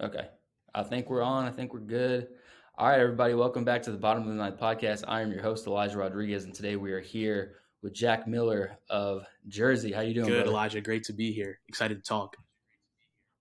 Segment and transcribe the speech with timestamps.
[0.00, 0.28] Okay.
[0.74, 1.46] I think we're on.
[1.46, 2.28] I think we're good.
[2.76, 3.32] All right, everybody.
[3.32, 5.04] Welcome back to the Bottom of the Ninth podcast.
[5.08, 9.24] I am your host, Elijah Rodriguez, and today we are here with Jack Miller of
[9.48, 9.92] Jersey.
[9.92, 10.26] How you doing?
[10.26, 10.50] Good, brother?
[10.50, 10.82] Elijah.
[10.82, 11.60] Great to be here.
[11.68, 12.36] Excited to talk.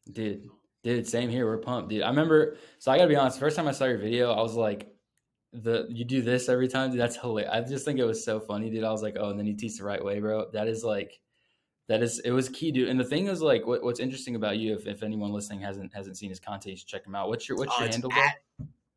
[0.10, 0.48] Dude,
[0.82, 1.46] dude, same here.
[1.46, 2.04] We're pumped, dude.
[2.04, 2.56] I remember.
[2.80, 3.38] So I gotta be honest.
[3.38, 4.96] First time I saw your video, I was like,
[5.52, 7.02] "the You do this every time, dude.
[7.02, 8.86] That's hilarious." I just think it was so funny, dude.
[8.86, 10.50] I was like, "Oh," and then you teach the right way, bro.
[10.54, 11.20] That is like
[11.88, 12.90] that is it was key, dude.
[12.90, 15.94] And the thing is, like, what, what's interesting about you, if, if anyone listening hasn't
[15.94, 17.30] hasn't seen his content, check him out.
[17.30, 18.12] What's your what's Uh, your handle?
[18.14, 18.36] at,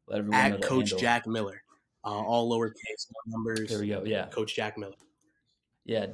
[0.06, 0.98] Let everyone at Coach handle.
[0.98, 1.62] Jack Miller.
[2.04, 3.68] Uh, all lowercase, numbers.
[3.68, 4.02] There we go.
[4.04, 4.94] Yeah, Coach Jack Miller.
[5.84, 6.06] yeah.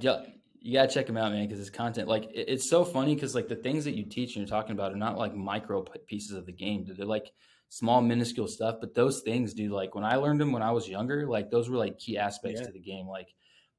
[0.67, 3.35] You gotta check him out, man, because his content, like, it- it's so funny because
[3.35, 6.33] like the things that you teach and you're talking about are not like micro pieces
[6.33, 6.85] of the game.
[6.85, 6.97] dude.
[6.97, 7.31] They're like
[7.69, 8.77] small, minuscule stuff.
[8.81, 11.69] But those things, dude, like when I learned them when I was younger, like those
[11.69, 12.67] were like key aspects Yeah.
[12.69, 13.29] to the game, like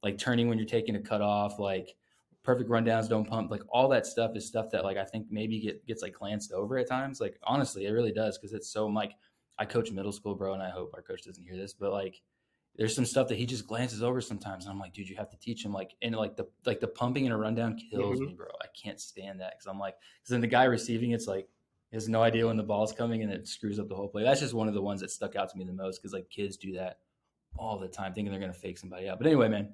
[0.03, 1.95] like turning when you're taking a cut off, like
[2.45, 5.59] perfect rundowns, don't pump, like all that stuff is stuff that like I think maybe
[5.59, 7.19] get gets like glanced over at times.
[7.19, 9.13] Like honestly, it really does because it's so like
[9.57, 12.21] I coach middle school, bro, and I hope our coach doesn't hear this, but like
[12.77, 14.65] there's some stuff that he just glances over sometimes.
[14.65, 15.71] And I'm like, dude, you have to teach him.
[15.71, 18.27] Like, and like the like the pumping in a rundown kills Mhm.
[18.27, 18.47] me, bro.
[18.61, 21.47] I can't stand that because I'm like, because then the guy receiving it's like
[21.93, 24.23] has no idea when the ball's coming and it screws up the whole play.
[24.23, 26.29] That's just one of the ones that stuck out to me the most because like
[26.29, 26.99] kids do that
[27.57, 29.17] all the time, thinking they're gonna fake somebody out.
[29.17, 29.73] But anyway, man.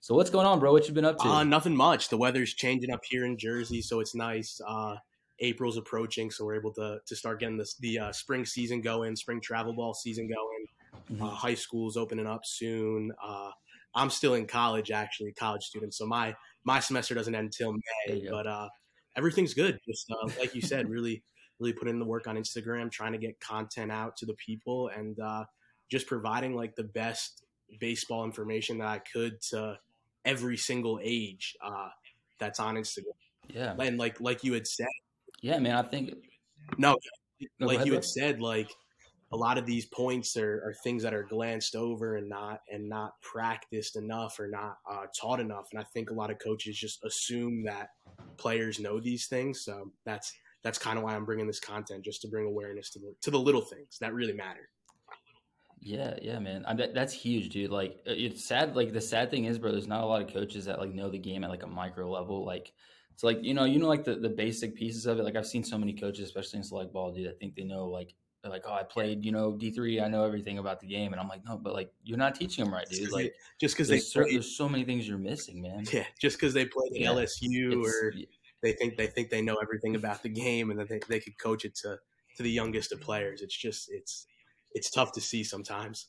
[0.00, 0.72] So what's going on, bro?
[0.72, 1.28] What you been up to?
[1.28, 2.08] Uh, nothing much.
[2.08, 4.58] The weather's changing up here in Jersey, so it's nice.
[4.66, 4.96] Uh,
[5.40, 9.14] April's approaching, so we're able to to start getting this the uh, spring season going,
[9.14, 10.66] spring travel ball season going.
[11.18, 11.22] Mhm.
[11.22, 13.12] Uh, high school's opening up soon.
[13.22, 13.50] Uh,
[13.94, 15.92] I'm still in college, actually, college student.
[15.94, 16.34] So my
[16.64, 18.68] my semester doesn't end until May, but uh,
[19.16, 19.78] everything's good.
[19.86, 21.22] Just uh, like you said, really,
[21.58, 25.20] really putting the work on Instagram, trying to get content out to the people, and
[25.20, 25.44] uh,
[25.90, 27.44] just providing like the best
[27.78, 29.78] baseball information that I could to
[30.24, 31.88] every single age uh,
[32.38, 33.04] that's on Instagram.
[33.48, 34.86] yeah, And like like you had said,
[35.42, 35.76] yeah, man.
[35.76, 36.14] I think
[36.78, 36.96] no,
[37.58, 37.96] No, like ahead, you bro.
[37.98, 38.70] had said, like
[39.32, 42.88] a lot of these points are, are things that are glanced over and not and
[42.88, 45.66] not practiced enough or not uh, taught enough.
[45.72, 47.88] And I think a lot of coaches just assume that
[48.36, 49.64] players know these things.
[49.64, 52.98] So that's that's kind of why I'm bringing this content, just to bring awareness to
[52.98, 54.68] the to the little things that really matter.
[55.80, 56.64] Yeah, yeah, man.
[56.66, 57.70] I bet that's huge, dude.
[57.70, 58.76] Like uh, it's sad.
[58.76, 61.08] Like the sad thing is, bro, there's not a lot of coaches that like know
[61.10, 62.44] the game at like a micro level.
[62.44, 62.72] Like
[63.14, 65.22] it's like you know, you know, like the the basic pieces of it.
[65.24, 67.28] Like I've seen so many coaches, especially in select ball, dude.
[67.28, 70.00] I think they know like they're like, oh, I played, you know, D three.
[70.00, 72.62] I know everything about the game, and I'm like, no, but like you're not teaching
[72.64, 73.10] them right, dude.
[73.10, 75.84] Like just because they there's, cer- there's so many things you're missing, man.
[75.92, 77.08] yeah, just because they played at Yeah.
[77.08, 78.12] LSU or
[78.62, 81.38] they think they think they know everything about the game and that they, they could
[81.38, 81.98] coach it to
[82.36, 83.40] to the youngest of players.
[83.40, 84.26] It's just it's
[84.72, 86.08] it's tough to see sometimes.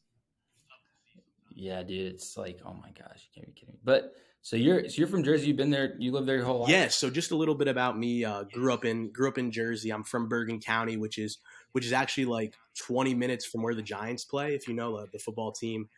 [1.53, 2.13] yeah, dude.
[2.13, 3.79] It's like, oh my gosh, you can't be kidding me.
[3.83, 5.47] But so you're so you're from Jersey.
[5.47, 5.95] You've been there.
[5.99, 6.69] You lived there your whole life.
[6.69, 6.95] Yes.
[6.95, 8.23] So just a little bit about me.
[8.25, 9.91] Uh, grew up in grew up in Jersey.
[9.91, 11.39] I'm from Bergen County, which is
[11.73, 14.55] which is actually like 20 minutes from where the Giants play.
[14.55, 15.89] If you know uh, the football team,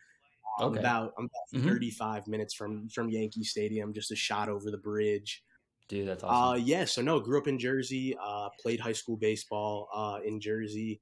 [0.59, 0.79] I'm Okay.
[0.79, 1.67] about I'm about Mhm.
[1.69, 5.43] 35 minutes from from Yankee Stadium, just a shot over the bridge.
[5.89, 6.65] dude, that's Uh, awesome.
[6.65, 6.85] yeah.
[6.85, 8.17] So no, grew up in Jersey.
[8.19, 11.01] Uh, played high school baseball uh, in Jersey.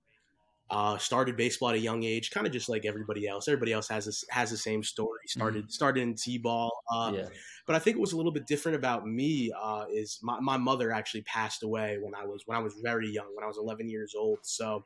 [0.71, 3.47] Uh, started baseball at a young age, kind of just like everybody else.
[3.49, 5.19] Everybody else has this, has the same story.
[5.27, 6.71] Started started in t-ball.
[6.89, 7.27] Uh, yeah.
[7.67, 10.55] but I think it was a little bit different about me uh, is my, my
[10.57, 13.57] mother actually passed away when I was when I was very young, when I was
[13.57, 14.39] 11 years old.
[14.43, 14.85] So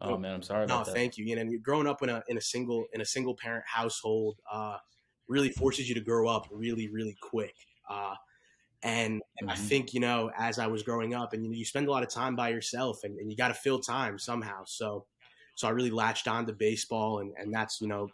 [0.00, 0.94] Oh man, I'm sorry no, about that.
[0.94, 1.24] thank you.
[1.24, 4.78] You know, growing up in a in a single in a single parent household uh,
[5.28, 7.54] really forces you to grow up really really quick.
[7.88, 8.14] Uh,
[8.82, 9.68] and, and I Mhm.
[9.68, 12.02] think you know, as I was growing up, and you know, you spend a lot
[12.04, 14.64] of time by yourself, and, and you got to fill time somehow.
[14.66, 15.06] So,
[15.58, 18.08] so I really latched on to baseball, and and that's you know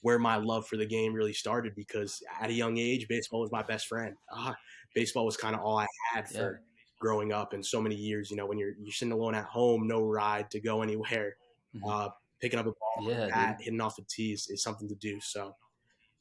[0.00, 3.52] where my love for the game really started because at a young age, baseball was
[3.52, 4.16] my best friend.
[4.32, 4.54] Uh,
[4.94, 6.62] baseball was kind of all I had for
[7.00, 8.30] growing up and so many years.
[8.30, 11.36] You know, when you're you're sitting alone at home, no ride to go anywhere,
[11.74, 11.82] Mhm.
[11.88, 12.10] uh,
[12.40, 15.20] picking up a ball, Yeah, bat, hitting off the tees is something to do.
[15.20, 15.56] So,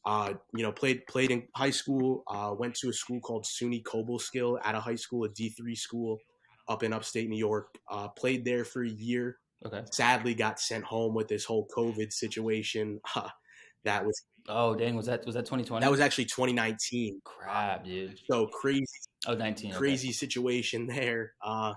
[0.05, 2.23] uh, you know, played played in high school.
[2.27, 5.75] Uh, went to a school called SUNY Cobleskill at a high school, a D three
[5.75, 6.19] school
[6.67, 7.77] up in upstate New York.
[7.89, 9.39] Uh, played there for a year.
[9.65, 9.83] Okay.
[9.91, 12.99] Sadly, got sent home with this whole COVID situation.
[13.83, 15.83] that was Oh dang, was that was that 2020?
[15.83, 17.21] that was actually 2019.
[17.25, 18.19] crap, dude.
[18.29, 18.85] So crazy,
[19.27, 19.71] Oh, 19.
[19.71, 19.77] okay.
[19.77, 21.33] crazy situation there.
[21.43, 21.73] Uh,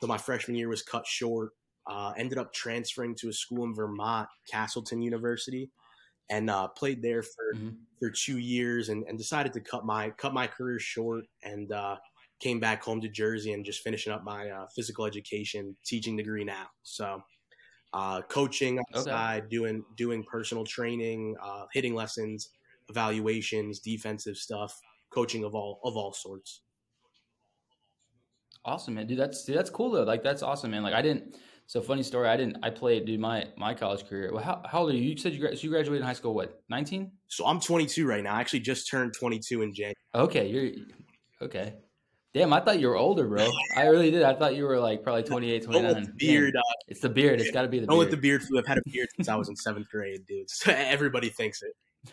[0.00, 1.52] so my freshman year was cut short.
[1.86, 5.70] Uh, ended up transferring to a school in Vermont, Castleton University,
[6.30, 7.76] and uh, played there for Mhm.
[7.98, 11.96] for two years, and, and decided to cut my cut my career short, and uh,
[12.40, 16.44] came back home to Jersey and just finishing up my uh, physical education teaching degree
[16.44, 16.66] now.
[16.82, 17.22] So.
[17.94, 19.46] Uh, coaching the Okay.
[19.48, 22.50] doing doing personal training, uh, hitting lessons,
[22.90, 24.78] evaluations, defensive stuff,
[25.10, 26.60] coaching of all of all sorts.
[28.64, 29.06] Awesome, man.
[29.06, 30.02] Dude, that's dude, that's cool though.
[30.02, 30.82] Like that's awesome, man.
[30.82, 31.36] Like I didn't
[31.66, 32.28] So funny story.
[32.28, 32.58] I didn't.
[32.62, 33.20] I played, dude.
[33.20, 34.32] My my college career.
[34.32, 35.02] Well, how, how old are you?
[35.02, 36.34] You said you, so you graduated in high school.
[36.34, 36.62] What?
[36.68, 37.12] Nineteen.
[37.28, 38.34] So I'm 22 right now.
[38.34, 39.94] I actually just turned 22 in January.
[40.14, 40.72] Okay, you're
[41.42, 41.74] okay.
[42.34, 43.48] Damn, I thought you were older, bro.
[43.74, 44.22] I really did.
[44.22, 46.02] I thought you were like probably 28, 29.
[46.02, 46.56] the beard.
[46.56, 47.40] Uh, it's the beard.
[47.40, 48.06] It's got to be the don't beard.
[48.06, 48.58] let the beard fool.
[48.58, 50.50] I've had a beard since I was in seventh grade, dude.
[50.50, 52.12] So everybody thinks it.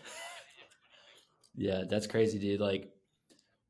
[1.54, 2.60] yeah, that's crazy, dude.
[2.60, 2.90] Like,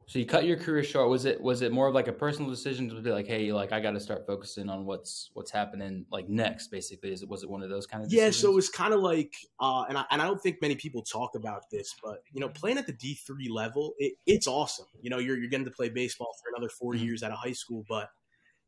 [0.08, 1.08] so you cut your career short.
[1.08, 3.72] Was it was it more of like a personal decision to be like, hey, like
[3.72, 6.68] I got to start focusing on what's what's happening like next?
[6.68, 8.36] Basically, is it was it one of those kind of decisions?
[8.36, 8.40] yeah?
[8.40, 11.02] So it was kind of like, uh, and I and I don't think many people
[11.02, 14.86] talk about this, but you know, playing at the D three level, it, it's awesome.
[15.00, 17.04] You know, you're you're getting to play baseball for another 4 mm-hmm.
[17.04, 18.08] years out of high school, but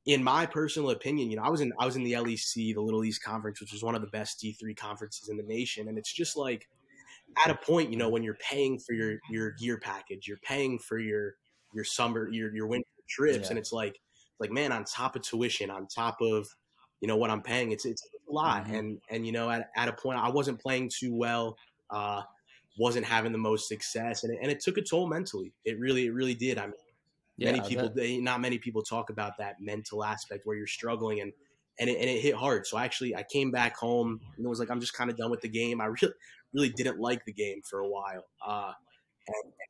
[0.07, 2.81] in my personal opinion, you know, I was in I was in the LEC, the
[2.81, 5.87] Little East Conference, which is one of the best D three conferences in the nation,
[5.87, 6.69] and it's just like
[7.45, 10.79] at a point, you know, when you're paying for your your gear package, you're paying
[10.79, 11.35] for your
[11.75, 13.49] your summer your your winter trips, yeah.
[13.51, 14.01] and it's like
[14.41, 16.49] like man, on top of tuition, on top of
[17.01, 18.75] you know what I'm paying, it's it's a lot, mm-hmm.
[18.75, 21.57] and and you know at, at a point I wasn't playing too well,
[21.91, 22.23] uh,
[22.79, 25.53] wasn't having the most success, and it, and it took a toll mentally.
[25.65, 26.59] It really it really did.
[26.59, 26.75] I mean,
[27.37, 31.21] yeah, many people they, not many people talk about that mental aspect where you're struggling
[31.21, 31.33] and.
[31.81, 32.67] And it, and it hit hard.
[32.67, 35.31] So actually, I came back home and it was like I'm just kind of done
[35.31, 35.81] with the game.
[35.81, 36.13] I really,
[36.53, 38.25] really didn't like the game for a while.
[38.45, 38.73] Uh,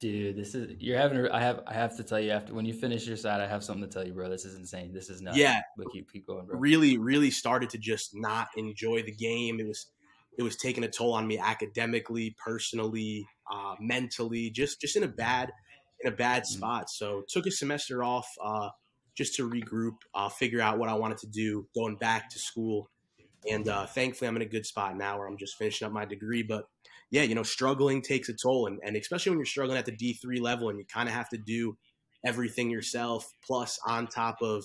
[0.00, 1.28] Dude, this is you're having.
[1.28, 1.62] I have.
[1.66, 3.92] I have to tell you after when you finish your side, I have something to
[3.92, 4.28] tell you, bro.
[4.28, 4.92] This is insane.
[4.92, 5.36] This is nuts.
[5.36, 6.56] Yeah, but keep keep going, bro.
[6.56, 9.58] Really, really started to just not enjoy the game.
[9.58, 9.86] It was
[10.38, 15.08] it was taking a toll on me academically, personally, uh, mentally, just just in a
[15.08, 15.50] bad
[16.00, 16.58] in a bad mm-hmm.
[16.58, 16.90] spot.
[16.90, 18.68] So took a semester off uh,
[19.16, 22.88] just to regroup, uh, figure out what I wanted to do, going back to school,
[23.50, 26.04] and uh, thankfully I'm in a good spot now where I'm just finishing up my
[26.04, 26.64] degree, but
[27.10, 28.66] yeah, you know, struggling takes a toll.
[28.66, 31.28] And, and especially when you're struggling at the D3 level and you kind of have
[31.30, 31.76] to do
[32.24, 34.64] everything yourself, plus on top of,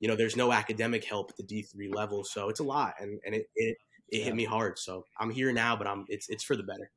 [0.00, 2.24] you know, there's no academic help at the D3 level.
[2.24, 2.94] So it's a lot.
[3.00, 3.76] And, and it, it,
[4.10, 4.78] it hit me hard.
[4.78, 6.90] So I'm here now, but I'm, it's, it's for the better.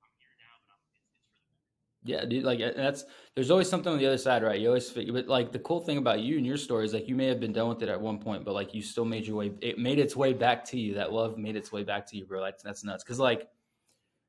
[2.08, 2.44] Yeah, dude.
[2.44, 3.04] Like that's
[3.34, 4.60] there's always something on the other side, right?
[4.60, 7.16] You always, but like the cool thing about you and your story is like you
[7.16, 9.38] may have been done with it at one point, but like you still made your
[9.38, 9.52] way.
[9.62, 10.94] It made its way back to you.
[10.94, 12.42] That love made its way back to you, bro.
[12.42, 13.04] Like that's nuts.
[13.04, 13.50] Because like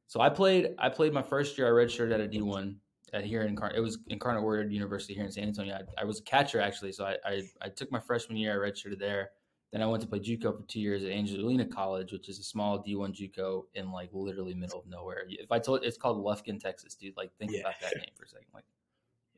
[0.07, 0.75] so I played.
[0.79, 1.67] I played my first year.
[1.69, 2.77] I redshirted at a D one
[3.13, 5.75] at here in it was Incarnate Word University here in San Antonio.
[5.75, 8.65] I, I was a catcher actually, so I, I, I took my freshman year.
[8.65, 9.31] I redshirted there.
[9.73, 12.43] Then I went to play JUCO for two years at Angelina College, which is a
[12.43, 15.25] small D one JUCO in like literally middle of nowhere.
[15.29, 17.17] If I told it's called Lufkin, Texas, dude.
[17.17, 17.61] Like think yeah.
[17.61, 18.47] about that name for a second.
[18.55, 18.65] Like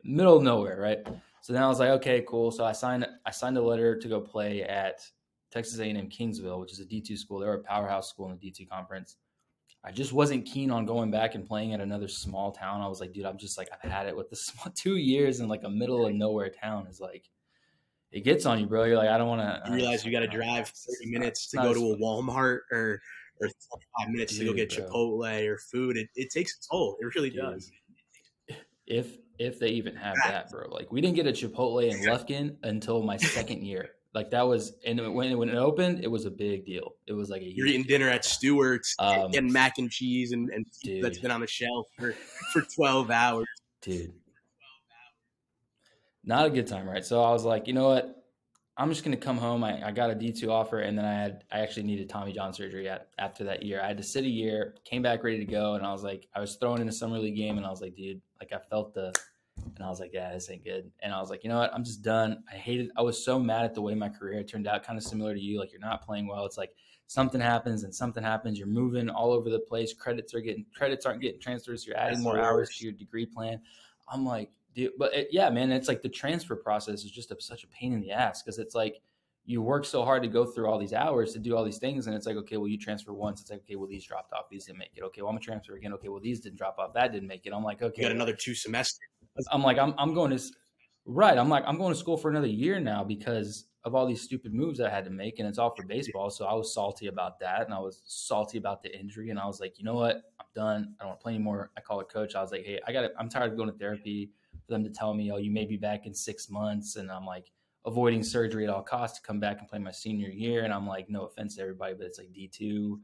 [0.05, 0.99] middle of nowhere, right?
[1.41, 2.51] So then I was like, okay, cool.
[2.51, 5.01] So I signed I signed a letter to go play at
[5.51, 7.39] Texas A&M Kingsville, which is a D two school.
[7.39, 9.17] They're a powerhouse school in the D two conference.
[9.85, 12.81] I just wasn't keen on going back and playing at another small town.
[12.81, 15.41] I was like, dude, I'm just like, I've had it with the small two years
[15.41, 17.31] in like a middle of nowhere town is like,
[18.13, 18.85] it gets on you, bro.
[18.85, 19.63] You're like, I don't want to.
[19.69, 23.01] You realize you got to drive 30 minutes to go to a Walmart or
[23.41, 23.49] or
[23.99, 24.87] five minutes dude, to go get bro.
[24.87, 25.97] Chipotle or food.
[25.97, 26.97] It, it takes a toll.
[27.01, 27.41] It really dude.
[27.41, 27.71] does.
[28.87, 30.69] If if they even have that, bro.
[30.71, 33.91] Like we didn't get a Chipotle in Lufkin until my second year.
[34.15, 36.95] Like that was, and when when it opened, it was a big deal.
[37.07, 40.49] It was like a you're eating dinner at Stewart's, um, getting mac and cheese and,
[40.51, 40.67] and
[41.03, 42.15] that's been on the shelf for
[42.53, 43.47] for twelve hours,
[43.83, 44.15] dude.
[46.25, 47.05] Not a good time, right?
[47.05, 48.15] So I was like, you know what?
[48.77, 49.65] I'm just gonna come home.
[49.65, 52.33] I, I got a D two offer, and then I had I actually needed Tommy
[52.33, 53.81] John surgery at, after that year.
[53.83, 56.29] I had to sit a year, came back ready to go, and I was like,
[56.35, 58.59] I was thrown in a summer league game, and I was like, dude, like I
[58.71, 59.13] felt the
[59.77, 60.91] and I was like, yeah, this ain't good.
[61.03, 61.73] And I was like, you know what?
[61.75, 62.43] I'm just done.
[62.51, 65.05] I hated, I was so mad at the way my career turned out, kind of
[65.05, 65.59] similar to you.
[65.59, 66.45] Like, you're not playing well.
[66.47, 66.73] It's like
[67.07, 68.59] something happens and something happens.
[68.59, 69.93] You're moving all over the place.
[69.93, 71.87] Credits are getting, credits aren't getting transfers.
[71.87, 73.61] You're adding That's more hours to your degree plan.
[74.11, 74.51] I'm like,
[74.99, 77.93] but it, yeah, man, it's like the transfer process is just a, such a pain
[77.93, 79.01] in the ass because it's like,
[79.45, 82.07] you work so hard to go through all these hours to do all these things,
[82.07, 83.41] and it's like, okay, well, you transfer once.
[83.41, 84.45] It's like, okay, well, these dropped off.
[84.51, 85.03] These didn't make it.
[85.03, 85.95] Okay, well, I'm gonna transfer again.
[85.95, 86.93] Okay, well, these didn't drop off.
[86.93, 87.55] That didn't make it.
[87.55, 89.01] I'm like, okay, you got another two semesters.
[89.51, 90.43] I'm like, I'm, I'm going to,
[91.07, 91.39] right.
[91.39, 94.53] I'm like, I'm going to school for another year now because of all these stupid
[94.53, 95.39] moves I had to make.
[95.39, 96.29] And it's all for baseball.
[96.31, 97.65] So I was salty about that.
[97.65, 99.31] And I was salty about the injury.
[99.31, 100.17] And I was like, you know what?
[100.41, 100.95] I'm done.
[100.99, 101.71] I don't want to play anymore.
[101.77, 102.35] I called a coach.
[102.35, 103.15] I was like, hey, I got it.
[103.19, 104.33] I'm tired of going to therapy
[104.69, 106.97] for them to tell me, oh, you may be back in six months.
[106.97, 107.51] And I'm like,
[107.87, 110.65] avoiding surgery at all costs to come back and play my senior year.
[110.65, 112.99] And I'm like, no offense to everybody, but it's like D2.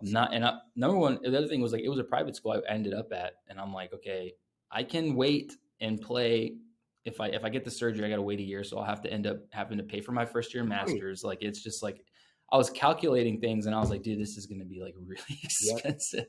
[0.00, 2.36] I'm not, and I, number one, the other thing was like, it was a private
[2.36, 3.32] school I ended up at.
[3.48, 4.34] And I'm like, okay,
[4.70, 6.54] I can wait and play
[7.04, 8.84] if I if I get the surgery, I got to wait a year, so I'll
[8.84, 11.24] have to end up having to pay for my first year masters.
[11.24, 12.04] Like it's just like
[12.52, 14.94] I was calculating things, and I was like, dude, this is going to be like
[15.06, 16.20] really expensive.
[16.20, 16.28] Yep.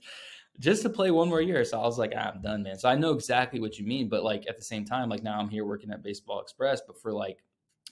[0.57, 2.77] Just to play one more year, so I was like, ah, I'm done, man.
[2.77, 5.39] So I know exactly what you mean, but like at the same time, like now
[5.39, 7.43] I'm here working at Baseball Express, but for like,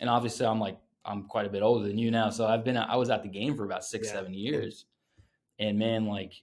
[0.02, 2.76] and obviously I'm like I'm quite a bit older than you now, so I've been
[2.76, 4.14] I was at the game for about six Yeah.
[4.14, 4.86] seven years,
[5.60, 6.34] and man, like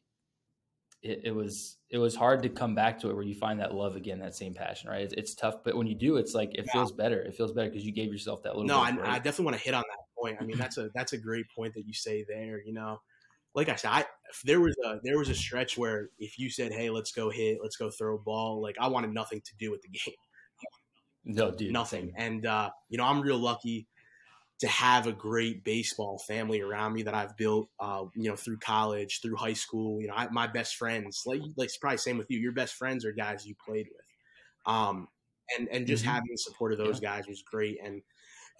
[1.02, 3.74] it, it was it was hard to come back to it where you find that
[3.74, 5.02] love again, that same passion, right?
[5.02, 6.72] It's, it's tough, but when you do, it's like it Yeah.
[6.72, 7.20] feels better.
[7.20, 8.66] It feels better because you gave yourself that little.
[8.66, 8.88] No, I.
[9.16, 10.38] I definitely want to hit on that point.
[10.40, 12.62] I mean, that's a that's a great point that you say there.
[12.64, 13.02] You know,
[13.54, 14.06] like I said, I
[14.44, 17.58] there was a there was a stretch where if you said, "Hey, let's go hit,
[17.62, 20.14] let's go throw a ball," like I wanted nothing to do with the game,
[21.24, 22.12] no, dude, nothing.
[22.16, 23.88] And uh, you know, I'm real lucky
[24.60, 27.70] to have a great baseball family around me that I've built.
[27.80, 30.00] Uh, you know, through college, through high school.
[30.00, 32.38] You know, I, my best friends, like like it's probably same with you.
[32.40, 34.06] Your best friends are guys you played with.
[34.66, 35.08] Um,
[35.58, 36.06] and and just Mhm.
[36.06, 37.78] having the support of those guys was great.
[37.82, 38.02] And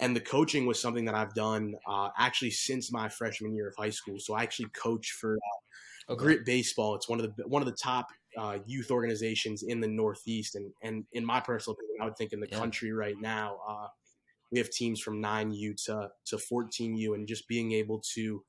[0.01, 3.75] and the coaching was something that I've done uh, actually since my freshman year of
[3.77, 4.19] high school.
[4.19, 6.23] So I actually coach for uh, Okay.
[6.23, 6.95] Grit Baseball.
[6.97, 10.71] It's one of the one of the top uh, youth organizations in the Northeast, and
[10.83, 12.59] and in my personal opinion, I would think in the Yeah.
[12.59, 13.59] country right now.
[13.67, 13.89] Uh,
[14.53, 18.45] we have teams from nine U to to fourteen U, and just being able to.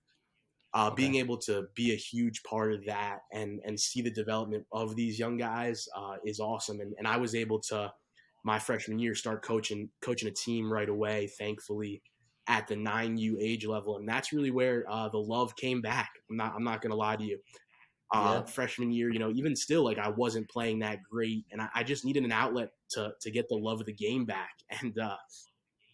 [0.73, 0.95] Uh, Okay.
[1.03, 4.97] Being able to be a huge part of that and and see the development of
[4.97, 6.81] these young guys uh, is awesome.
[6.81, 7.93] And, and I was able to
[8.45, 11.27] my freshman year start coaching coaching a team right away.
[11.27, 12.03] Thankfully,
[12.47, 16.11] at the nine U age level, and that's really where uh, the love came back.
[16.29, 17.39] I'm not I'm not gonna lie to you.
[18.13, 18.45] Uh, Yeah.
[18.45, 21.83] Freshman year, you know, even still, like I wasn't playing that great, and I, I
[21.83, 24.51] just needed an outlet to to get the love of the game back.
[24.81, 25.17] And uh,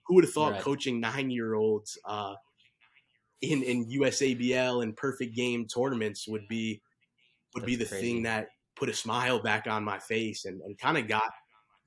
[0.07, 0.59] who would have thought Right.
[0.59, 2.35] coaching nine year olds uh,
[3.41, 6.81] in in USABL and perfect game tournaments would be
[7.55, 7.95] would be the crazy.
[7.99, 11.31] thing that put a smile back on my face and, and kind of got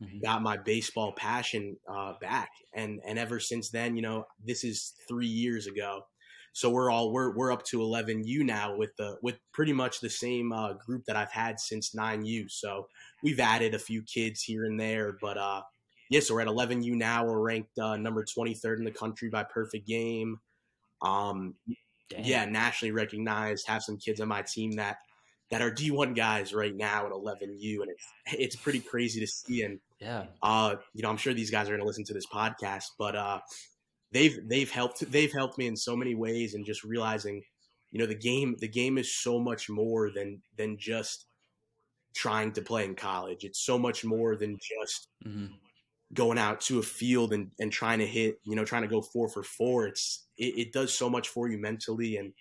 [0.02, 0.22] Mhm.
[0.22, 2.50] got my baseball passion uh, back.
[2.74, 6.02] And and ever since then, you know, this is three years ago.
[6.52, 10.00] So we're all we're we're up to eleven U now with the with pretty much
[10.00, 12.48] the same uh, group that I've had since nine U.
[12.48, 12.86] So
[13.22, 15.62] we've added a few kids here and there, but uh,
[16.10, 17.24] yeah, so we're at eleven U now.
[17.24, 20.38] We're ranked uh, number twenty third in the country by perfect game.
[21.02, 21.54] Um,
[22.10, 22.24] Damn.
[22.24, 23.66] yeah, nationally recognized.
[23.66, 24.98] Have some kids on my team that
[25.54, 29.62] that are D1 guys right now at 11U, and it's it's pretty crazy to see.
[29.62, 32.26] And yeah, uh, you know, I'm sure these guys are going to listen to this
[32.26, 33.38] podcast, but uh,
[34.10, 37.40] they've they've helped they've helped me in so many ways, and just realizing,
[37.92, 41.26] you know, the game the game is so much more than than just
[42.16, 43.44] trying to play in college.
[43.44, 45.46] It's so much more than just hmm
[46.12, 49.02] going out to a field and, and trying to hit, you know, trying to go
[49.02, 49.86] four for four.
[49.86, 52.32] It's it, it does so much for you mentally and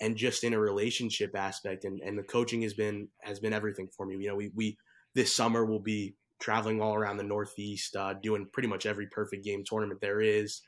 [0.00, 1.84] and just in a relationship aspect.
[1.84, 4.16] And and the coaching has been has been everything for me.
[4.16, 4.78] You know, we we
[5.14, 9.44] this summer we'll be traveling all around the Northeast, uh, doing pretty much every perfect
[9.44, 10.62] game tournament there is.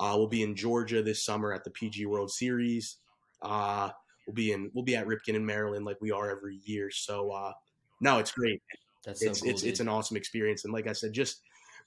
[0.00, 2.96] Uh, we'll be in Georgia this summer at the PG World Series.
[3.40, 3.90] Uh,
[4.26, 6.90] we'll be in we'll be at Ripken in Maryland like we are every year.
[6.90, 7.52] So uh,
[8.00, 8.60] no, it's great
[9.04, 9.50] that's so it's cool.
[9.50, 11.40] it's it's an awesome experience and like i said just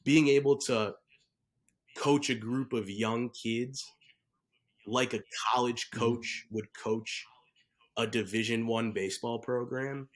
[0.03, 0.93] being able to
[1.97, 3.91] coach a group of young kids
[4.87, 5.23] like a
[5.53, 6.15] college Mhm.
[6.15, 7.25] coach would coach
[7.97, 10.09] a division one baseball program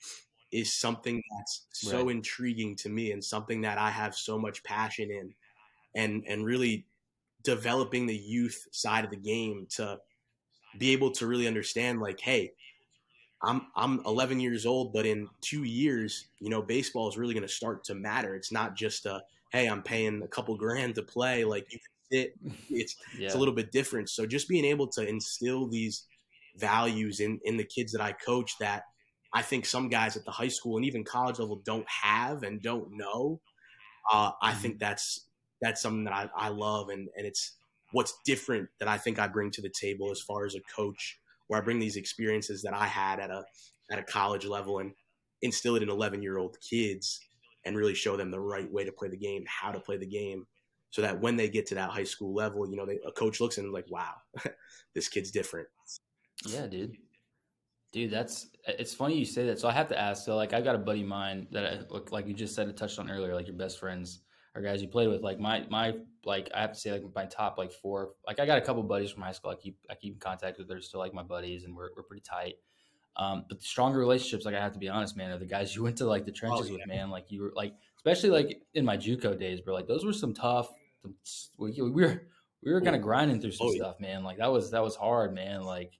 [0.52, 2.10] is something that's so Right.
[2.10, 5.36] intriguing to me and something that i have so much passion in
[5.96, 6.88] and and really
[7.44, 10.00] developing the youth side of the game to
[10.78, 12.54] be able to really understand like hey
[13.42, 17.48] I'm I'm 11 years old, but in two years, you know, baseball is really going
[17.48, 18.36] to start to matter.
[18.36, 21.46] It's not just a hey, I'm paying a couple grand to play.
[21.46, 22.34] Like you can sit.
[22.70, 23.26] It's yeah.
[23.26, 24.10] it's a little bit different.
[24.10, 26.06] So just being able to instill these
[26.58, 28.84] values in in the kids that I coach that
[29.34, 32.62] I think some guys at the high school and even college level don't have and
[32.62, 33.40] don't know.
[34.12, 34.58] Uh, I Mhm.
[34.62, 35.28] think that's
[35.62, 37.56] that's something that I, I love and and it's
[37.92, 41.20] what's different that I think I bring to the table as far as a coach
[41.48, 43.44] where I bring these experiences that I had at a
[43.92, 44.94] at a college level and
[45.42, 47.20] instill it in 11 year old kids
[47.66, 50.06] and really show them the right way to play the game, how to play the
[50.06, 50.46] game,
[50.90, 53.40] so that when they get to that high school level, you know, they, a coach
[53.40, 54.14] looks and like, wow,
[54.94, 55.68] this kid's different.
[56.46, 56.98] Yeah, dude.
[57.92, 59.60] Dude, that's it's funny you say that.
[59.60, 60.24] So I have to ask.
[60.24, 62.68] So like, I got a buddy of mine that I look like you just said
[62.68, 63.34] it touched on earlier.
[63.34, 64.22] Like your best friends
[64.56, 65.22] or guys you played with.
[65.22, 65.94] Like my my
[66.26, 68.12] like I have to say like my top like four.
[68.28, 69.52] Like I got a couple buddies from high school.
[69.52, 70.68] I keep I keep in contact with.
[70.68, 72.56] They're still like my buddies, and we're we're pretty tight.
[73.16, 75.76] Um, but the stronger relationships, like I have to be honest, man, are the guys
[75.76, 76.78] you went to like the trenches yeah.
[76.78, 77.10] with, man.
[77.10, 79.76] Like you were like, especially like in my JUCO days, bro.
[79.76, 80.70] Like those were some tough.
[81.58, 82.24] We, we were
[82.64, 84.24] we were kind of grinding through some Oh, stuff, man.
[84.24, 85.62] Like that was that was hard, man.
[85.64, 85.94] Like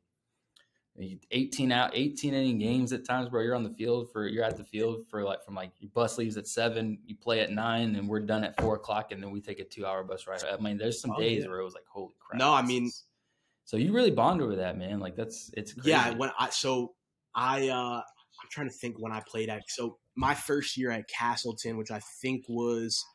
[1.32, 4.58] 18 out 18 inning games at times bro you're on the field for you're at
[4.58, 7.96] the field for like from like your bus leaves at seven you play at nine
[7.96, 10.44] and we're done at four o'clock and then we take a two hour bus ride
[10.52, 11.50] i mean there's some Oh, days yeah.
[11.50, 12.92] where it was like holy crap No, I mean-
[13.64, 15.92] so you really bond over that man like that's it's crazy.
[15.92, 16.96] Yeah, when I so
[17.34, 21.08] I uh I'm trying to think when I played at so my first year at
[21.08, 23.06] Castleton, which I think was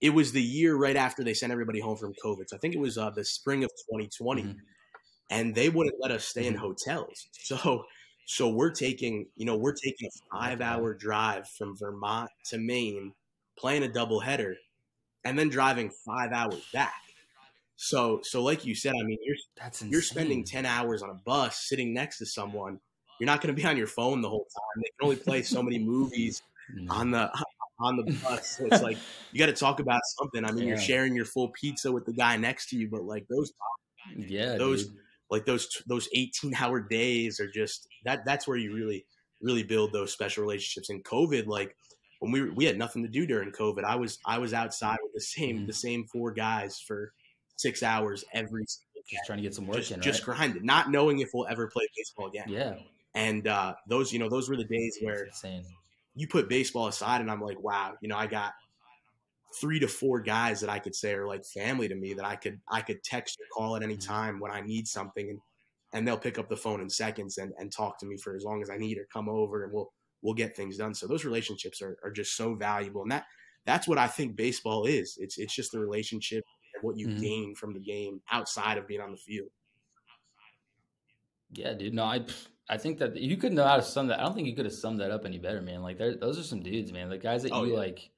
[0.00, 2.44] it was the year right after they sent everybody home from COVID.
[2.48, 4.52] So I think it was uh, the spring of 2020, mm-hmm.
[5.30, 6.54] and they wouldn't let us stay mm-hmm.
[6.54, 7.26] in hotels.
[7.32, 7.84] So
[8.26, 13.12] so we're taking you know we're taking a five hour drive from Vermont to Maine,
[13.58, 14.56] playing a double header,
[15.24, 16.94] and then driving five hours back.
[17.76, 21.14] So so like you said, I mean you're That's you're spending ten hours on a
[21.14, 22.78] bus sitting next to someone.
[23.18, 24.82] You're not going to be on your phone the whole time.
[24.82, 26.42] They can only play so many movies
[26.90, 27.30] on the
[27.80, 28.56] on the bus.
[28.56, 28.98] So it's like
[29.32, 30.44] you got to talk about something.
[30.44, 30.68] I mean, yeah.
[30.70, 33.52] you're sharing your full pizza with the guy next to you, but like those,
[34.16, 34.96] yeah, those dude.
[35.30, 38.24] like those those 18 hour days are just that.
[38.24, 39.06] That's where you really
[39.42, 40.90] really build those special relationships.
[40.90, 41.76] In COVID, like
[42.20, 45.12] when we we had nothing to do during COVID, I was I was outside with
[45.14, 45.66] the same mm-hmm.
[45.66, 47.12] the same four guys for
[47.56, 48.64] six hours every.
[49.06, 51.68] Just trying to get some work just, in, just grinding, not knowing if we'll ever
[51.68, 52.46] play baseball again.
[52.48, 52.76] Yeah,
[53.14, 55.28] and uh, those, you know, those were the days where
[56.14, 58.52] you put baseball aside and I'm like, wow, you know, I got
[59.60, 62.36] three to four guys that I could say are like family to me that I
[62.36, 64.12] could I could text or call at any mm-hmm.
[64.12, 65.40] time when I need something and
[65.92, 68.42] and they'll pick up the phone in seconds and, and talk to me for as
[68.42, 69.92] long as I need or come over and we'll
[70.22, 70.94] we'll get things done.
[70.94, 73.02] So those relationships are, are just so valuable.
[73.02, 73.26] And that
[73.64, 75.16] that's what I think baseball is.
[75.20, 76.44] It's it's just the relationship
[76.74, 77.20] and what you mm-hmm.
[77.20, 79.50] gain from the game outside of being on the field.
[81.52, 81.94] Yeah, dude.
[81.94, 82.24] No, I
[82.68, 84.20] I think that you could know how to sum that.
[84.20, 85.82] I don't think you could have summed that up any better, man.
[85.82, 87.10] Like those are some dudes, man.
[87.10, 87.78] The guys that oh, you yeah.
[87.78, 88.10] like,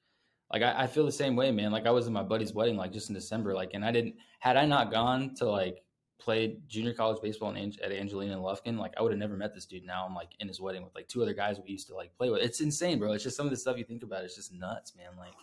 [0.51, 1.71] like I, I, feel the same way, man.
[1.71, 4.15] Like I was in my buddy's wedding, like just in December, like, and I didn't
[4.39, 5.83] had I not gone to like
[6.19, 9.53] play junior college baseball in, at Angelina and Lufkin, like I would have never met
[9.53, 9.85] this dude.
[9.85, 12.15] Now I'm like in his wedding with like two other guys we used to like
[12.17, 12.41] play with.
[12.41, 13.11] It's insane, bro.
[13.11, 14.23] It's just some of the stuff you think about.
[14.23, 15.17] It's just nuts, man.
[15.17, 15.33] Like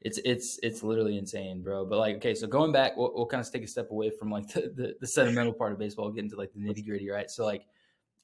[0.00, 1.84] it's it's it's literally insane, bro.
[1.84, 4.30] But like, okay, so going back, we'll, we'll kind of take a step away from
[4.30, 7.30] like the, the, the sentimental part of baseball, get into like the nitty gritty, right?
[7.30, 7.66] So like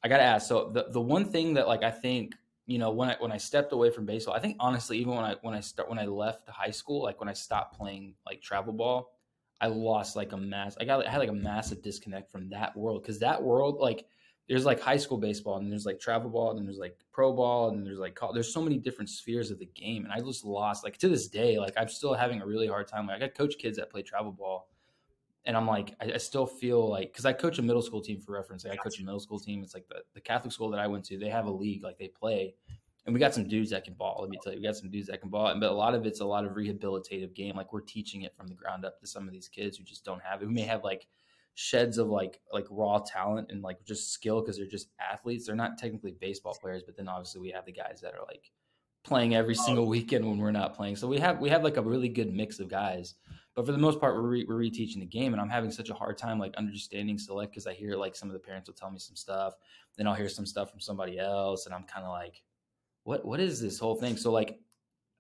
[0.05, 0.47] I gotta ask.
[0.47, 2.35] So the the one thing that like I think
[2.67, 5.25] you know when I when I stepped away from baseball, I think honestly even when
[5.25, 8.43] I when I start when I left high school, like when I stopped playing like
[8.43, 9.15] travel ball,
[9.63, 10.77] I lost like a mass.
[10.79, 14.07] I got I had like a massive disconnect from that world because that world like
[14.47, 17.71] there's like high school baseball and there's like travel ball and there's like pro ball
[17.71, 20.85] and there's like there's so many different spheres of the game and I just lost
[20.85, 23.07] like to this day like I'm still having a really hard time.
[23.07, 24.69] Like I got coach kids that play travel ball
[25.47, 28.21] and I'm like, I, I still feel like because I coach a middle school team
[28.21, 28.65] for reference.
[28.65, 29.63] Like I coach a middle school team.
[29.63, 31.19] It's like the, the Catholic school that I went to.
[31.19, 32.55] They have a league, like they play,
[33.05, 34.19] and we got some dudes that can ball.
[34.21, 35.55] Let me tell you, we got some dudes that can ball.
[35.61, 37.57] But a lot of it's a lot of rehabilitative game.
[37.57, 40.05] Like we're teaching it from the ground up to some of these kids who just
[40.05, 40.47] don't have it.
[40.47, 41.07] Who may have like
[41.57, 45.47] sheds of like like raw talent and like just skill because they're just athletes.
[45.47, 48.51] They're not technically baseball players, but then obviously we have the guys that are like
[49.05, 49.63] playing every oh.
[49.63, 50.97] single weekend when we're not playing.
[50.97, 53.15] So we have we have like a really good mix of guys
[53.55, 55.91] but for the most part, we're, re- we're reteaching the game, and I'm having such
[55.91, 58.75] a hard time like understanding select because I hear like some of the parents will
[58.75, 59.55] tell me some stuff,
[59.97, 62.43] then I'll hear some stuff from somebody else, and I'm kind of like,
[63.05, 64.17] what what is this whole thing?
[64.17, 64.59] So like,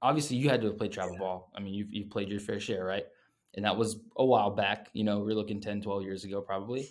[0.02, 1.52] obviously you had to play travel ball.
[1.54, 3.04] I mean, you've you've played your fair share, right?
[3.54, 4.88] And that was a while back.
[4.94, 6.88] You know, we're looking 10, 12 years ago probably.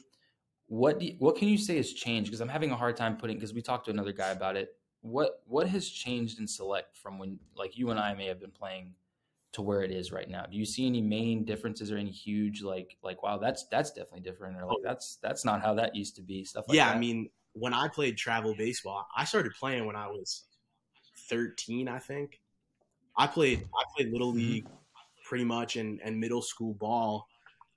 [0.67, 2.29] What do you, what can you say has changed?
[2.29, 4.75] Because I'm having a hard time putting because we talked to another guy about it.
[5.01, 8.51] What what has changed in select from when like you and I may have been
[8.51, 8.93] playing
[9.54, 10.46] to where it is right now?
[10.46, 14.22] Do you see any main differences or any huge like like wow that's that's definitely
[14.22, 14.82] different or like oh.
[14.84, 16.78] that's that's not how that used to be stuff like that.
[16.78, 16.96] yeah, that?
[16.96, 20.44] I mean when I played travel baseball, I started playing when I was
[21.30, 22.42] 13, I think.
[23.16, 24.39] I played I played little mm-hmm.
[24.39, 24.68] league
[25.24, 27.28] pretty much and, and middle school ball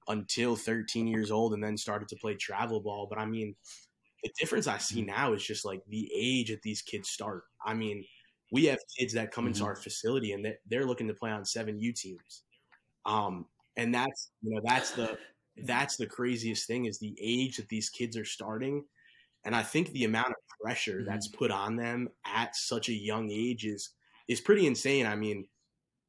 [0.09, 3.07] until 13 years old and then started to play travel ball.
[3.09, 3.55] But I mean,
[4.23, 5.15] the difference I see mm-hmm.
[5.15, 7.45] now is just like the age that these kids start.
[7.65, 8.05] I mean,
[8.53, 9.69] we have kids that come into mm-hmm.
[9.69, 12.43] our facility and they're looking to play on seven U teams.
[13.05, 15.19] Um, and that's you know that's the
[15.65, 18.85] that's the craziest thing is the age that these kids are starting,
[19.45, 21.09] and I think the amount of pressure mm-hmm.
[21.09, 23.91] that's put on them at such a young age is
[24.29, 25.07] is pretty insane.
[25.07, 25.47] I mean,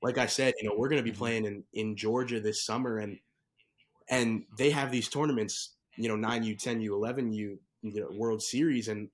[0.02, 1.20] like I said, you know, we're going to be mm-hmm.
[1.20, 3.20] playing in in Georgia this summer, and
[4.10, 8.10] and they have these tournaments, you know, nine U, ten U, eleven U, you know,
[8.18, 9.10] World Series, and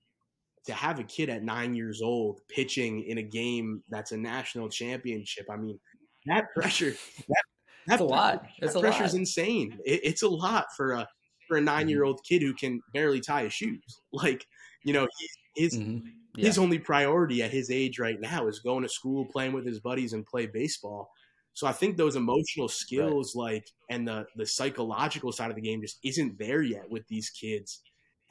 [0.66, 4.68] to have a kid at nine years old pitching in a game that's a national
[4.68, 5.78] championship, I mean,
[6.26, 6.94] that pressure,
[7.28, 7.44] that,
[7.86, 8.46] that's a lot.
[8.60, 9.78] That pressure is insane.
[9.84, 11.08] It, it's a lot for a
[11.46, 14.00] for a nine year old kid who can barely tie his shoes.
[14.12, 14.46] Like,
[14.84, 15.08] you know,
[15.56, 16.06] his mm-hmm.
[16.36, 16.46] yeah.
[16.46, 19.80] his only priority at his age right now is going to school, playing with his
[19.80, 21.10] buddies, and play baseball.
[21.52, 23.54] So I think those emotional skills, right.
[23.54, 27.28] like, and the the psychological side of the game, just isn't there yet with these
[27.30, 27.80] kids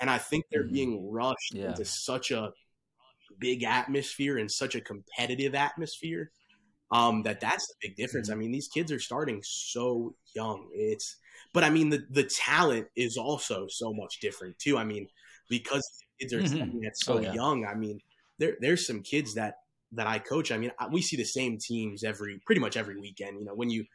[0.04, 0.74] and I think they're mm-hmm.
[0.74, 1.70] being rushed yeah.
[1.70, 2.52] into such a
[3.40, 6.30] big atmosphere and such a competitive atmosphere
[6.92, 8.30] um, that that's the big difference.
[8.30, 8.38] Mm-hmm.
[8.38, 10.68] I mean, these kids are starting so young.
[10.74, 11.16] It's,
[11.54, 14.78] but I mean, the the talent is also so much different too.
[14.78, 15.08] I mean,
[15.50, 15.90] because
[16.20, 16.84] kids are mm-hmm.
[16.86, 17.34] at so oh, yeah.
[17.34, 17.66] young.
[17.66, 18.02] I mean,
[18.40, 19.54] there there's some kids that
[19.94, 20.52] that I coach.
[20.52, 23.40] I mean, we see the same teams every pretty much every weekend.
[23.40, 23.86] You know, when you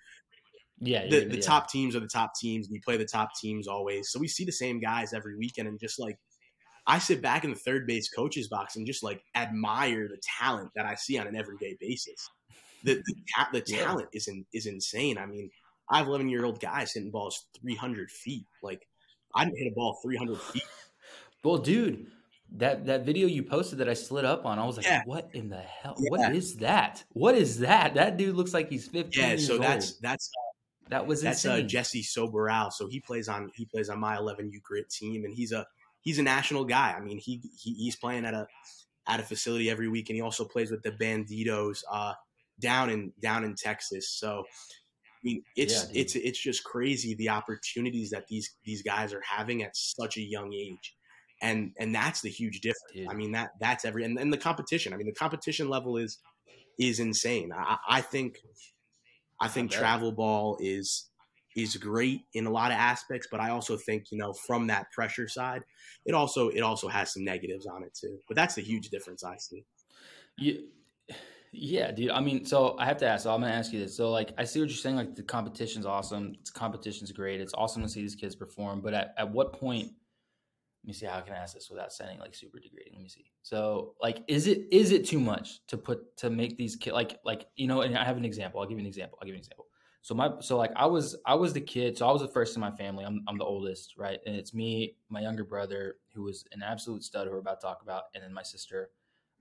[0.81, 1.41] Yeah, the, the yeah.
[1.41, 2.69] top teams are the top teams.
[2.71, 5.79] We play the top teams always, so we see the same guys every weekend, and
[5.81, 6.17] just like
[6.87, 10.71] I sit back in the third base coaches box and just like admire the talent
[10.77, 12.31] that I see on an everyday basis.
[12.85, 13.85] The the, ta- the Yeah.
[13.85, 15.19] talent is in, is insane.
[15.19, 15.51] I mean,
[15.91, 18.47] I have eleven year old guys hitting balls three hundred feet.
[18.63, 18.87] Like
[19.35, 20.63] I didn't hit a ball three hundred feet.
[21.45, 22.09] Well, dude,
[22.57, 25.03] that that video you posted that I slid up on, I was like, Yeah.
[25.07, 25.95] "What in the hell?
[25.99, 26.09] Yeah.
[26.11, 27.05] What is that?
[27.11, 27.95] What is that?
[27.95, 29.99] That dude looks like he's 15 Yeah, so that's old.
[30.03, 30.58] that's uh,
[30.91, 31.61] That was that's uh.
[31.61, 32.73] Jesse Soberal.
[32.73, 35.67] So he plays on he plays on my 11U grit team, and he's a
[36.01, 36.95] he's a national guy.
[36.97, 38.47] I mean, he, he he's playing at a
[39.07, 42.15] at a facility every week, and he also plays with the Banditos uh,
[42.61, 44.11] down in down in Texas.
[44.11, 44.45] So.
[44.45, 49.23] I mean, it's Yeah, it's it's just crazy the opportunities that these these guys are
[49.29, 50.95] having at such a young age,
[51.43, 52.93] and and that's the huge difference.
[52.95, 53.09] Dude.
[53.09, 54.93] I mean that that's every and, and the competition.
[54.93, 56.21] I mean the competition level is
[56.79, 57.51] is insane.
[57.53, 58.39] I, I think
[59.41, 61.11] I think travel ball is
[61.57, 64.91] is great in a lot of aspects, but I also think you know from that
[64.93, 65.63] pressure side,
[66.07, 68.19] it also it also has some negatives on it too.
[68.29, 69.65] But that's the huge difference I see.
[70.37, 70.69] You,
[71.53, 72.11] yeah, dude.
[72.11, 73.25] I mean, so I have to ask.
[73.25, 73.97] So I'm gonna ask you this.
[73.97, 74.97] So, like, I see what you're saying.
[74.97, 76.35] Like, the competition's awesome.
[76.45, 77.41] The competition's great.
[77.41, 78.81] It's awesome to see these kids perform.
[78.81, 79.93] But at, at what point?
[80.89, 81.05] Let me see.
[81.05, 82.95] How can I ask this without sounding like super degrading?
[82.95, 83.27] Let me see.
[83.43, 87.19] So, like, is it is it too much to put to make these kids like
[87.27, 87.83] like you know?
[87.83, 88.59] And I have an example.
[88.59, 89.19] I'll give you an example.
[89.21, 89.67] I'll give you an example.
[90.01, 91.99] So my so like I was I was the kid.
[91.99, 93.05] So I was the first in my family.
[93.05, 94.19] I'm I'm the oldest, right?
[94.25, 97.67] And it's me, my younger brother, who was an absolute stud, who we're about to
[97.67, 98.89] talk about, and then my sister.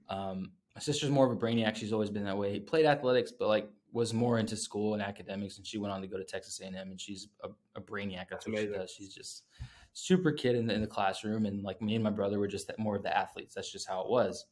[0.10, 1.78] Um, my sister's more of a brainiac.
[1.78, 2.52] She's always been that way.
[2.52, 5.58] He Played athletics, but like was more into school and academics.
[5.58, 8.26] And she went on to go to Texas A&M, and she's a, a brainiac.
[8.30, 8.74] That's what Amazing.
[8.74, 8.92] she does.
[8.92, 9.44] She's just
[9.98, 11.48] super kid in the, in the classroom.
[11.48, 13.56] And like me and my brother were just more of the athletes.
[13.56, 14.46] That's just how it was.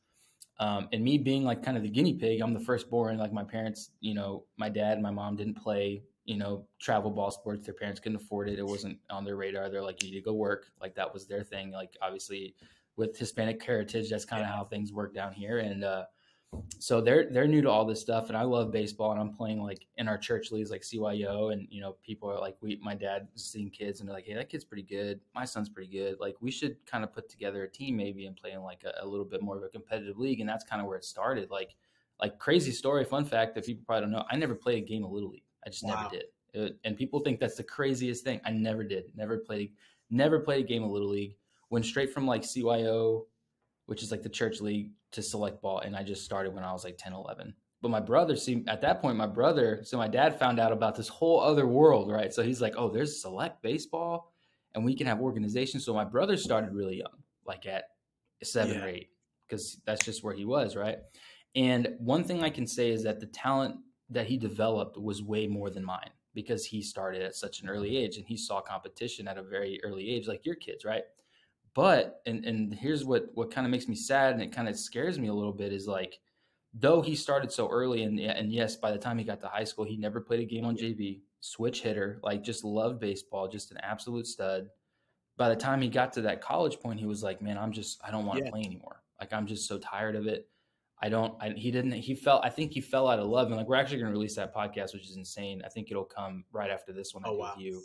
[0.60, 3.18] Um, and me being like kind of the guinea pig, I'm the firstborn.
[3.18, 7.12] Like my parents, you know, my dad and my mom didn't play, you know, travel
[7.12, 7.66] ball sports.
[7.66, 8.58] Their parents couldn't afford it.
[8.58, 9.70] It wasn't on their radar.
[9.70, 10.72] They're like, you need to go work.
[10.82, 11.72] Like that was their thing.
[11.72, 12.56] Like obviously
[12.96, 15.60] with Hispanic heritage, that's kind of how things work down here.
[15.60, 16.06] And uh,
[16.80, 18.28] so they're they're new to all this stuff.
[18.30, 21.68] And I love baseball, and I'm playing like in our church leagues, like CYO, and
[21.70, 24.50] you know, people are like, we, my dad seeing kids, and they're like, hey, that
[24.50, 25.20] kid's pretty good.
[25.34, 26.20] My son's pretty good.
[26.20, 29.04] Like we should kind of put together a team maybe and play in like a,
[29.04, 30.40] a little bit more of a competitive league.
[30.40, 31.50] And that's kind of where it started.
[31.50, 31.76] Like
[32.20, 34.26] like crazy story, fun fact that people probably don't know.
[34.30, 35.44] I never played a game of little league.
[35.66, 35.96] I just Wow.
[36.04, 36.26] never did.
[36.54, 38.40] It- and people think that's the craziest thing.
[38.46, 39.12] I never did.
[39.16, 39.74] Never played.
[40.10, 41.36] Never played a game of little league.
[41.72, 43.26] Went straight from like CYO,
[43.88, 46.72] which is like the church league, to select ball, and I just started when I
[46.72, 47.54] was like 10, 11.
[47.82, 50.96] But my brother, see, at that point, my brother, so my dad found out about
[50.96, 52.34] this whole other world, right?
[52.34, 54.34] So he's like, oh, there's select baseball,
[54.74, 55.86] and we can have organizations.
[55.86, 57.86] So my brother started really young, like at
[58.44, 59.10] seven or eight,
[59.48, 61.00] because that's just where he was, right?
[61.56, 63.78] And one thing I can say is that the talent
[64.10, 67.98] that he developed was way more than mine because he started at such an early
[67.98, 71.04] age and he saw competition at a very early age, like your kids, right?
[71.76, 74.78] But and and here's what what kind of makes me sad and it kind of
[74.80, 76.20] scares me a little bit is like,
[76.74, 79.66] though he started so early and and yes, by the time he got to high
[79.66, 83.72] school, he never played a game on JV, switch hitter, like just loved baseball, just
[83.72, 84.70] an absolute stud.
[85.38, 88.00] By the time he got to that college point, he was like, "Man, I'm just
[88.02, 88.52] I don't want to Yeah.
[88.52, 89.04] play anymore.
[89.20, 90.50] Like I'm just so tired of it."
[91.02, 91.36] I don't.
[91.44, 91.92] I, he didn't.
[91.92, 92.46] He felt.
[92.46, 93.48] I think he fell out of love.
[93.48, 95.62] And like we're actually going to release that podcast, which is insane.
[95.66, 97.26] I think it'll come right after this one.
[97.26, 97.54] I Oh, do wow.
[97.58, 97.82] with you.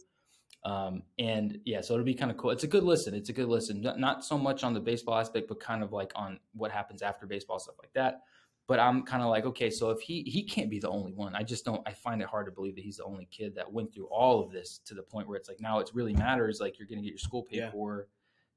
[0.62, 2.50] Um, and yeah, so it'll be kind of cool.
[2.50, 3.14] It's a good listen.
[3.14, 3.80] It's a good listen.
[3.80, 7.00] Not, not so much on the baseball aspect, but kind of like on what happens
[7.02, 8.22] after baseball stuff like that.
[8.66, 11.34] But I'm kind of like, okay, so if he he can't be the only one,
[11.34, 11.82] I just don't.
[11.88, 14.40] I find it hard to believe that he's the only kid that went through all
[14.44, 16.58] of this to the point where it's like now it really matters.
[16.60, 17.70] Like you're going to get your school paid Yeah.
[17.72, 18.06] for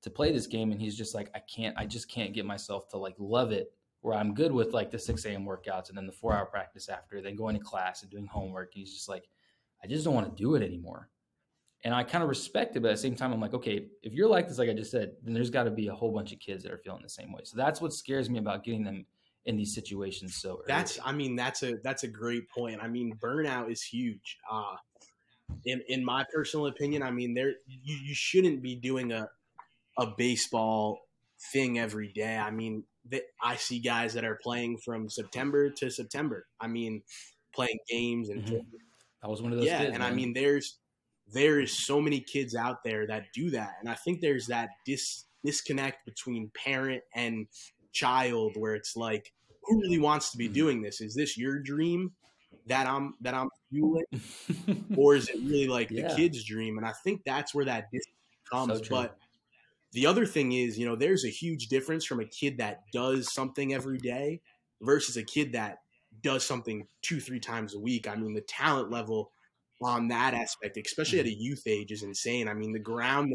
[0.03, 1.73] to play this game, and he's just like, I can't.
[1.79, 4.99] I just can't get myself to like love it where I'm good with like the
[4.99, 5.45] 6 a.m.
[5.45, 8.73] workouts and then the four hour practice after, then going to class and doing homework.
[8.73, 9.29] He's just like,
[9.81, 11.09] I just don't want to do it anymore.
[11.83, 14.13] And I kind of respect it, but at the same time, I'm like, okay, if
[14.13, 16.31] you're like this, like I just said, then there's got to be a whole bunch
[16.31, 17.41] of kids that are feeling the same way.
[17.43, 19.05] So that's what scares me about getting them
[19.45, 20.63] in these situations so early.
[20.67, 22.81] That's I mean that's a that's a great point.
[22.81, 24.37] I mean burnout is huge.
[24.49, 24.77] Uh
[25.65, 29.29] in in my personal opinion, I mean there you, you shouldn't be doing a
[29.97, 31.07] a baseball
[31.51, 32.37] thing every day.
[32.37, 36.47] I mean that I see guys that are playing from September to September.
[36.61, 37.03] I mean
[37.53, 38.65] playing games and Mhm.
[39.21, 39.93] I was one of those yeah, kids.
[39.93, 40.79] and I mean there's
[41.31, 44.69] there is so many kids out there that do that, and I think there's that
[44.85, 47.47] dis disconnect between parent and
[47.91, 49.33] child where it's like,
[49.63, 50.53] who really wants to be Mhm.
[50.53, 51.01] doing this?
[51.01, 52.13] Is this your dream
[52.67, 54.05] that I'm that I'm fueling,
[54.97, 56.07] or is it really like Yeah.
[56.07, 56.77] the kid's dream?
[56.77, 57.89] And I think that's where that
[58.49, 58.79] comes.
[58.81, 58.89] true.
[58.89, 59.17] but
[59.91, 63.31] the other thing is, you know, there's a huge difference from a kid that does
[63.33, 64.41] something every day
[64.81, 65.79] versus a kid that
[66.21, 68.07] does something two, three times a week.
[68.07, 69.32] I mean, the talent level
[69.83, 72.47] on that aspect, especially at a youth age, is insane.
[72.47, 73.33] I mean, the ground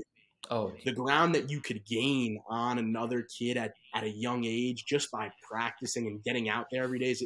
[0.50, 4.84] Oh, the ground that you could gain on another kid at, at a young age
[4.87, 7.24] just by practicing and getting out there every day is,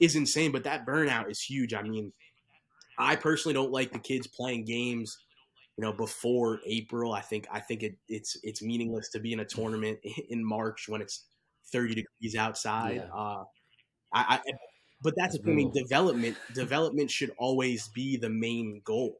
[0.00, 0.50] is insane.
[0.50, 1.72] But that burnout is huge.
[1.72, 2.12] I mean,
[2.98, 5.16] I personally don't like the kids playing games,
[5.76, 7.12] you know, before April.
[7.12, 10.86] I think I think it, it's it's meaningless to be in a tournament in March
[10.88, 11.26] when it's
[11.72, 12.96] 30 degrees outside.
[12.96, 13.14] Yeah.
[13.14, 13.44] Uh,
[14.12, 14.40] I, I,
[15.04, 15.70] but that's, that's the thing.
[15.72, 19.18] Development development should always be the main goal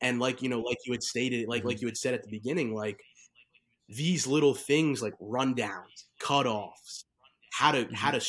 [0.00, 1.84] and like you know like you had stated like like mm-hmm.
[1.84, 3.00] you had said at the beginning like
[3.88, 7.04] these little things like rundowns cutoffs
[7.52, 7.94] how to mm-hmm.
[7.94, 8.24] how to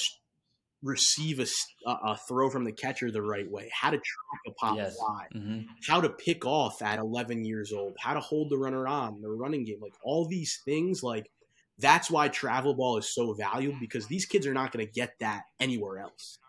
[0.84, 1.46] receive a,
[1.86, 4.96] a, throw from the catcher the right way how to track a pop yes.
[4.98, 5.62] fly mm-hmm.
[5.88, 9.30] how to pick off at 11 years old how to hold the runner on the
[9.30, 11.30] running game like all these things like
[11.78, 15.14] that's why travel ball is so valuable because these kids are not going to get
[15.20, 16.40] that anywhere else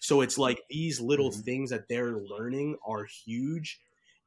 [0.00, 1.42] so it's like these little mm-hmm.
[1.42, 3.78] things that they're learning are huge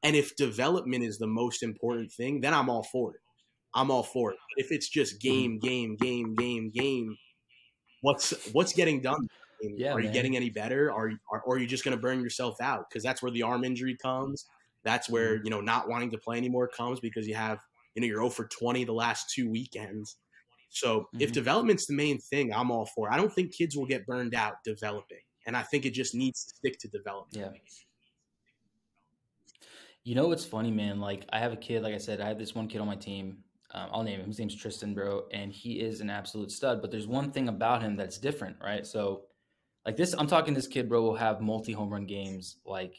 [0.04, 3.20] and if development is the most important thing, then I'm all for it.
[3.74, 4.38] I'm all for it.
[4.54, 5.28] But if it's just mm-hmm.
[5.28, 7.16] game, game, game, game, game,
[8.02, 9.26] what's what's getting done?
[9.62, 10.92] Yeah, are you getting any better?
[10.92, 12.84] Are, are or are you just going to burn yourself out?
[12.88, 14.44] Because that's where the arm injury comes.
[14.84, 15.46] That's where mm-hmm.
[15.46, 17.60] you know not wanting to play anymore comes because you have
[17.94, 20.16] you know you're 0 for 20 the last two weekends.
[20.68, 21.22] So mm-hmm.
[21.22, 23.08] if development's the main thing, I'm all for.
[23.08, 23.14] It.
[23.14, 26.44] I don't think kids will get burned out developing, and I think it just needs
[26.44, 27.54] to stick to development.
[27.54, 27.60] Yeah.
[30.04, 31.00] You know what's funny, man?
[31.00, 31.82] Like I have a kid.
[31.82, 33.38] Like I said, I have this one kid on my team.
[33.72, 34.26] Um, I'll name him.
[34.26, 36.80] His name's Tristan, bro, and he is an absolute stud.
[36.80, 38.86] But there's one thing about him that's different, right?
[38.86, 39.22] So,
[39.86, 40.54] like this, I'm talking.
[40.54, 42.94] This kid, bro, will have multi home run games, like,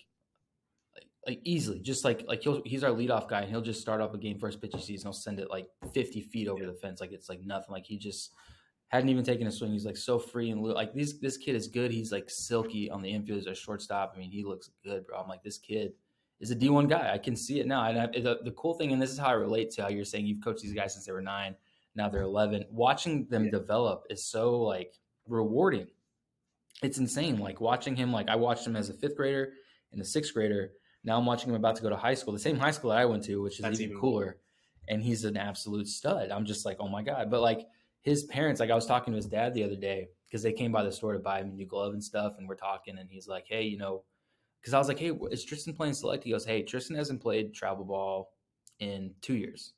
[0.95, 1.79] like, like easily.
[1.79, 4.39] Just like like he'll he's our leadoff guy, and he'll just start off a game
[4.39, 7.11] first pitch he sees, and he'll send it like 50 feet over the fence, like
[7.11, 7.71] it's like nothing.
[7.71, 8.33] Like he just
[8.89, 9.71] hadn't even taken a swing.
[9.71, 11.91] He's like so free and like this this kid is good.
[11.91, 14.13] He's like silky on the infield as a shortstop.
[14.15, 15.19] I mean, he looks good, bro.
[15.19, 15.93] I'm like this kid
[16.39, 17.11] is a D1 guy.
[17.13, 17.85] I can see it now.
[17.85, 20.05] And I, the, the cool thing, and this is how I relate to how you're
[20.05, 21.55] saying you've coached these guys since they were nine,
[21.95, 22.65] now they're 11.
[22.69, 23.51] Watching them yeah.
[23.51, 24.93] develop is so like
[25.27, 25.87] rewarding.
[26.83, 27.39] It's insane.
[27.39, 29.53] Like watching him, like I watched him as a fifth grader
[29.93, 30.71] and a sixth grader.
[31.03, 32.99] Now I'm watching him about to go to high school, the same high school that
[32.99, 34.37] I went to, which is even, even cooler.
[34.89, 36.31] And he's an absolute stud.
[36.31, 37.31] I'm just like, oh my God.
[37.31, 37.65] But like
[38.05, 40.71] his parents, like I was talking to his dad the other day because they came
[40.71, 42.35] by the store to buy him a new glove and stuff.
[42.37, 44.03] And we're talking, and he's like, hey, you know,
[44.61, 46.23] because I was like, hey, is Tristan playing select?
[46.23, 48.31] He goes, hey, Tristan hasn't played travel ball
[48.79, 49.73] in two years.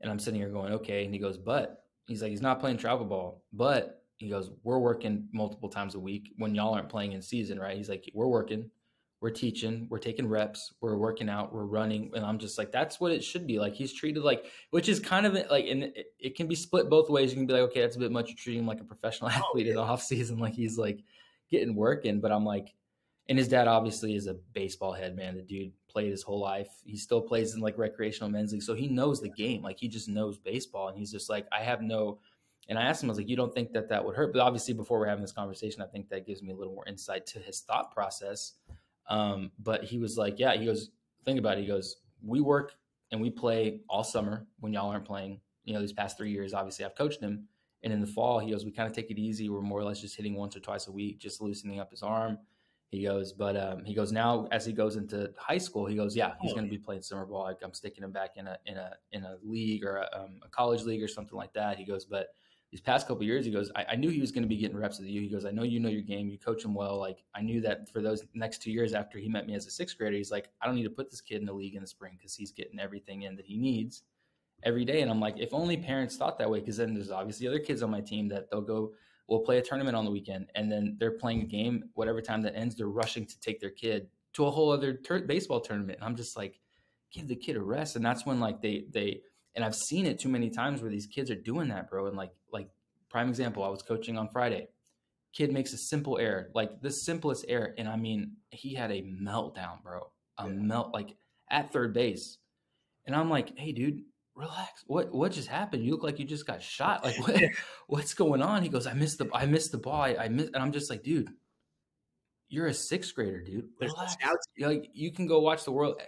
[0.00, 1.04] And I'm sitting here going, okay.
[1.04, 4.78] And he goes, but he's like, he's not playing travel ball, but he goes, we're
[4.78, 7.76] working multiple times a week when y'all aren't playing in season, right?
[7.76, 8.68] He's like, we're working,
[9.20, 12.12] we're teaching, we're taking reps, we're working out, we're running.
[12.14, 13.58] And I'm just like, that's what it should be.
[13.58, 16.88] Like he's treated like, which is kind of like, and it, it can be split
[16.88, 17.30] both ways.
[17.30, 18.28] You can be like, okay, that's a bit much.
[18.28, 19.70] You're treating him like a professional oh, athlete oh, yeah.
[19.70, 20.38] in the off season.
[20.38, 21.00] Like he's like
[21.50, 22.74] getting work in, but I'm like,
[23.28, 25.36] and his dad obviously is a baseball head man.
[25.36, 26.68] The dude played his whole life.
[26.84, 29.62] He still plays in like recreational men's league, so he knows the game.
[29.62, 32.20] Like he just knows baseball, and he's just like, I have no.
[32.70, 34.32] And I asked him, I was like, you don't think that that would hurt?
[34.32, 36.86] But obviously, before we're having this conversation, I think that gives me a little more
[36.86, 38.52] insight to his thought process.
[39.08, 40.90] Um, but he was like, yeah, he goes,
[41.24, 41.62] think about it.
[41.62, 42.74] He goes, we work
[43.10, 45.40] and we play all summer when y'all aren't playing.
[45.64, 47.46] You know, these past three years, obviously, I've coached him.
[47.82, 49.48] And in the fall, he goes, we kind of take it easy.
[49.48, 52.02] We're more or less just hitting once or twice a week, just loosening up his
[52.02, 52.38] arm
[52.90, 55.84] he goes, but um, he goes now as he goes into high school.
[55.84, 57.42] He goes, yeah, he's oh, going to be playing summer ball.
[57.42, 60.40] Like, I'm sticking him back in a in a in a league or a, um,
[60.42, 61.76] a college league or something like that.
[61.76, 62.28] He goes, but
[62.70, 64.76] these past couple years, he goes, I, I knew he was going to be getting
[64.76, 65.22] reps with you.
[65.22, 66.28] He goes, I know you know your game.
[66.28, 66.98] You coach him well.
[66.98, 69.70] Like I knew that for those next two years after he met me as a
[69.70, 71.80] sixth grader, he's like, I don't need to put this kid in the league in
[71.80, 74.02] the spring because he's getting everything in that he needs
[74.64, 75.00] every day.
[75.00, 77.82] And I'm like, if only parents thought that way, because then there's obviously other kids
[77.82, 78.92] on my team that they'll go
[79.28, 82.42] we'll play a tournament on the weekend and then they're playing a game whatever time
[82.42, 86.04] that ends they're rushing to take their kid to a whole other baseball tournament and
[86.04, 86.58] i'm just like
[87.12, 89.20] give the kid a rest and that's when like they they
[89.58, 92.16] and i've seen it too many times where these kids are doing that bro and
[92.16, 92.68] like like
[93.10, 94.68] prime example i was coaching on friday
[95.32, 99.02] kid makes a simple error like the simplest error and i mean he had a
[99.02, 100.52] meltdown bro a yeah.
[100.52, 101.16] melt like
[101.50, 102.38] at third base
[103.04, 104.02] and i'm like hey dude
[104.36, 104.84] relax.
[104.86, 105.84] What what just happened?
[105.84, 107.04] You look like you just got shot.
[107.04, 107.42] Like what,
[107.88, 108.62] what's going on?
[108.62, 110.00] He goes, I missed the I missed the ball.
[110.00, 111.28] I, I missed, and I'm just like, dude,
[112.48, 113.68] you're a sixth grader, dude.
[113.80, 114.16] Relax.
[114.58, 116.00] Like you can go watch the world.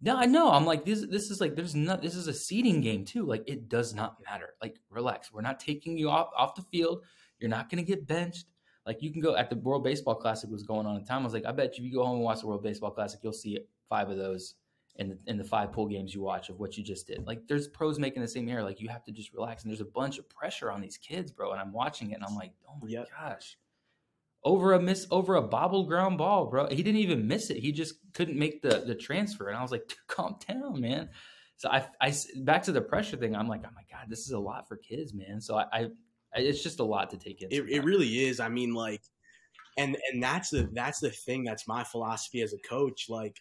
[0.00, 0.50] No, I know.
[0.50, 1.06] I'm like this.
[1.08, 2.02] This is like there's not.
[2.02, 3.24] This is a seeding game too.
[3.24, 4.50] Like it does not matter.
[4.60, 5.32] Like relax.
[5.32, 7.02] We're not taking you off off the field.
[7.38, 8.46] You're not going to get benched.
[8.86, 11.22] Like you can go at the World Baseball Classic was going on in time.
[11.22, 12.90] I was like, I bet you if you go home and watch the World Baseball
[12.90, 14.56] Classic, you'll see five of those
[14.96, 17.26] in the, in the five pool games you watch of what you just did.
[17.26, 18.62] Like there's pros making the same error.
[18.62, 19.62] Like you have to just relax.
[19.62, 21.52] And there's a bunch of pressure on these kids, bro.
[21.52, 23.08] And I'm watching it and I'm like, oh my yep.
[23.18, 23.56] gosh.
[24.44, 26.68] Over a miss over a bobble ground ball, bro.
[26.68, 27.58] He didn't even miss it.
[27.58, 31.08] He just couldn't make the the transfer, and I was like, calm down, man.
[31.56, 33.34] So I, I back to the pressure thing.
[33.34, 35.40] I'm like, oh my god, this is a lot for kids, man.
[35.40, 35.88] So I, I
[36.34, 37.48] it's just a lot to take in.
[37.50, 38.40] It, it really is.
[38.40, 39.02] I mean, like,
[39.78, 41.44] and and that's the that's the thing.
[41.44, 43.06] That's my philosophy as a coach.
[43.08, 43.40] Like,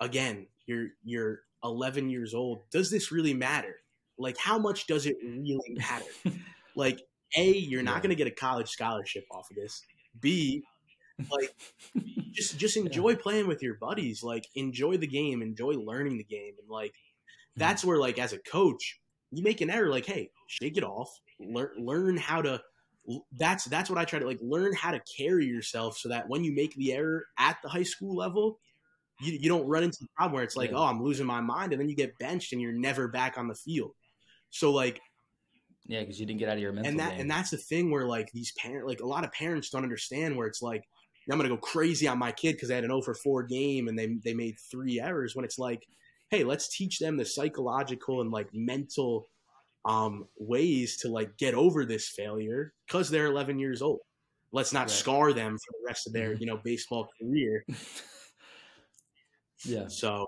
[0.00, 2.62] again, you're you're 11 years old.
[2.70, 3.76] Does this really matter?
[4.18, 6.04] Like, how much does it really matter?
[6.76, 7.00] like,
[7.36, 8.00] a, you're not yeah.
[8.00, 9.82] going to get a college scholarship off of this.
[10.20, 10.62] B,
[11.30, 11.54] like,
[12.32, 13.18] just just enjoy yeah.
[13.20, 14.22] playing with your buddies.
[14.22, 16.94] Like, enjoy the game, enjoy learning the game, and like,
[17.56, 19.00] that's where like as a coach,
[19.30, 19.90] you make an error.
[19.90, 21.10] Like, hey, shake it off.
[21.40, 22.60] Learn learn how to.
[23.36, 26.42] That's that's what I try to like learn how to carry yourself so that when
[26.42, 28.58] you make the error at the high school level,
[29.20, 30.78] you, you don't run into the problem where it's like, yeah.
[30.78, 33.48] oh, I'm losing my mind, and then you get benched and you're never back on
[33.48, 33.92] the field.
[34.50, 35.00] So like,
[35.86, 37.22] yeah, because you didn't get out of your mental and that game.
[37.22, 40.36] and that's the thing where like these parents, like a lot of parents don't understand
[40.36, 40.84] where it's like
[41.30, 43.88] I'm gonna go crazy on my kid because they had an 0 for 4 game
[43.88, 45.86] and they they made three errors when it's like,
[46.30, 49.28] hey, let's teach them the psychological and like mental
[49.84, 54.00] um ways to like get over this failure because they're 11 years old.
[54.52, 54.90] Let's not right.
[54.90, 56.40] scar them for the rest of their mm-hmm.
[56.40, 57.64] you know baseball career.
[59.64, 59.88] Yeah.
[59.88, 60.26] So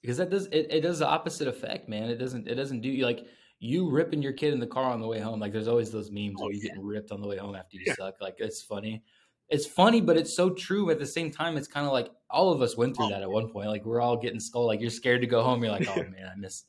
[0.00, 2.08] because that does it, it does the opposite effect, man.
[2.08, 3.26] It doesn't it doesn't do you like
[3.60, 5.40] you ripping your kid in the car on the way home.
[5.40, 6.68] Like there's always those memes oh, where you yeah.
[6.68, 7.94] getting ripped on the way home after you yeah.
[7.94, 8.20] suck.
[8.20, 9.02] Like it's funny.
[9.48, 10.90] It's funny, but it's so true.
[10.90, 13.22] At the same time, it's kind of like all of us went through oh, that
[13.22, 13.68] at one point.
[13.68, 14.66] Like we're all getting skull.
[14.66, 15.62] Like you're scared to go home.
[15.62, 16.64] You're like, oh man, I miss.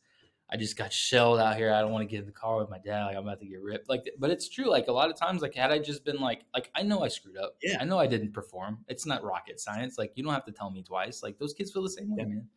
[0.51, 1.71] I just got shelled out here.
[1.71, 3.05] I don't want to get in the car with my dad.
[3.05, 3.87] Like I'm about to get ripped.
[3.87, 4.67] Like, but it's true.
[4.67, 7.09] Like a lot of times, like had I just been like, like I know I
[7.09, 7.55] screwed up.
[7.61, 7.77] Yeah.
[7.79, 8.79] I know I didn't perform.
[8.87, 9.99] It's not rocket science.
[9.99, 11.21] Like you don't have to tell me twice.
[11.21, 12.29] Like those kids feel the same way, yeah.
[12.29, 12.47] man.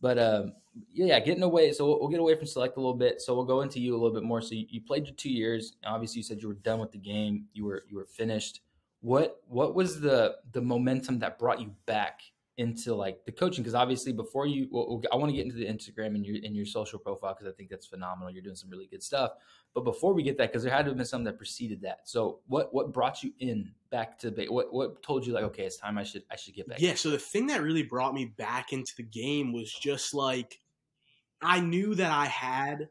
[0.00, 0.52] But um,
[0.92, 1.72] yeah, getting away.
[1.72, 3.20] So we'll, we'll, get away from select a little bit.
[3.20, 4.40] So we'll go into you a little bit more.
[4.40, 5.76] So you, you played your two years.
[5.84, 7.46] Obviously, you said you were done with the game.
[7.52, 8.60] You were you were finished.
[9.00, 12.20] What what was the the momentum that brought you back
[12.58, 15.64] into like the coaching because obviously before you well, i want to get into the
[15.64, 18.32] instagram and your in your social profile because i think that's phenomenal.
[18.32, 19.32] You're doing some really good stuff.
[19.74, 22.00] But before we get that because there had to have been something that preceded that.
[22.04, 25.76] So what what brought you in back to what what told you like okay it's
[25.76, 28.26] time i should i should get back yeah so the thing that really brought me
[28.26, 30.60] back into the game was just like
[31.40, 32.88] i knew that i had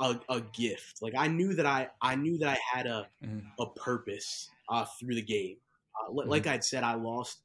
[0.00, 1.02] a, a gift.
[1.02, 3.40] Like i knew that i i knew that i had a mm-hmm.
[3.58, 5.56] a purpose uh, through the game.
[5.98, 6.28] Uh, mm-hmm.
[6.28, 7.40] like i'd said i lost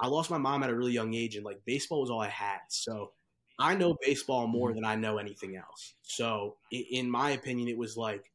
[0.00, 2.28] I lost my mom at a really young age, and like baseball was all I
[2.28, 2.60] had.
[2.68, 3.12] So
[3.58, 4.76] I know baseball more mm-hmm.
[4.76, 5.94] than I know anything else.
[6.02, 8.30] So in my opinion, it was like,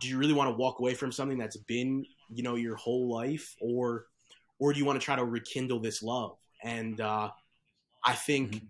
[0.00, 3.08] do you really want to walk away from something that's been you know your whole
[3.08, 4.06] life, or
[4.58, 6.36] or do you want to try to rekindle this love?
[6.62, 7.30] And uh,
[8.04, 8.66] I think mm-hmm.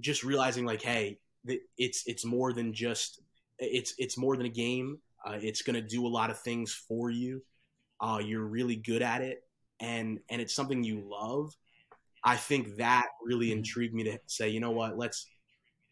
[0.00, 1.18] just realizing like, hey,
[1.76, 3.20] it's it's more than just
[3.58, 4.98] it's it's more than a game.
[5.24, 7.42] Uh, it's going to do a lot of things for you.
[8.00, 9.42] Uh, you're really good at it,
[9.80, 11.54] and and it's something you love.
[12.24, 15.26] I think that really intrigued me to say, you know what, let's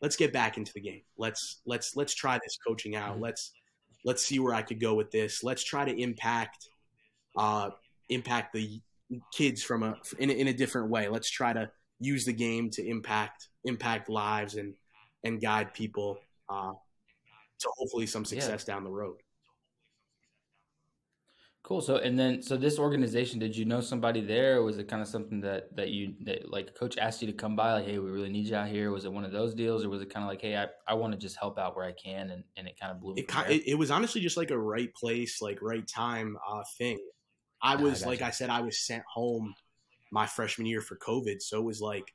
[0.01, 1.03] let's get back into the game.
[1.17, 3.13] Let's let's let's try this coaching out.
[3.13, 3.23] Mm-hmm.
[3.23, 3.53] Let's
[4.05, 5.43] let's see where I could go with this.
[5.43, 6.69] Let's try to impact
[7.37, 7.71] uh
[8.09, 8.81] impact the
[9.33, 11.09] kids from a in a, in a different way.
[11.09, 14.75] Let's try to use the game to impact impact lives and
[15.25, 16.73] and guide people uh,
[17.59, 18.75] to hopefully some success yeah.
[18.75, 19.17] down the road.
[21.67, 21.81] Cool.
[21.81, 24.63] So and then so this organization, did you know somebody there?
[24.63, 27.57] was it kind of something that that you that like coach asked you to come
[27.57, 28.93] by, like, hey, we really need you out here?
[28.93, 30.95] Was it one of those deals, or was it kind of like, hey, I, I
[30.95, 33.15] want to just help out where I can, and, and it kind of blew.
[33.17, 37.01] It, it, it was honestly just like a right place, like right time uh, thing.
[37.61, 38.27] I was I like you.
[38.27, 39.53] I said, I was sent home
[40.13, 42.15] my freshman year for COVID, so it was like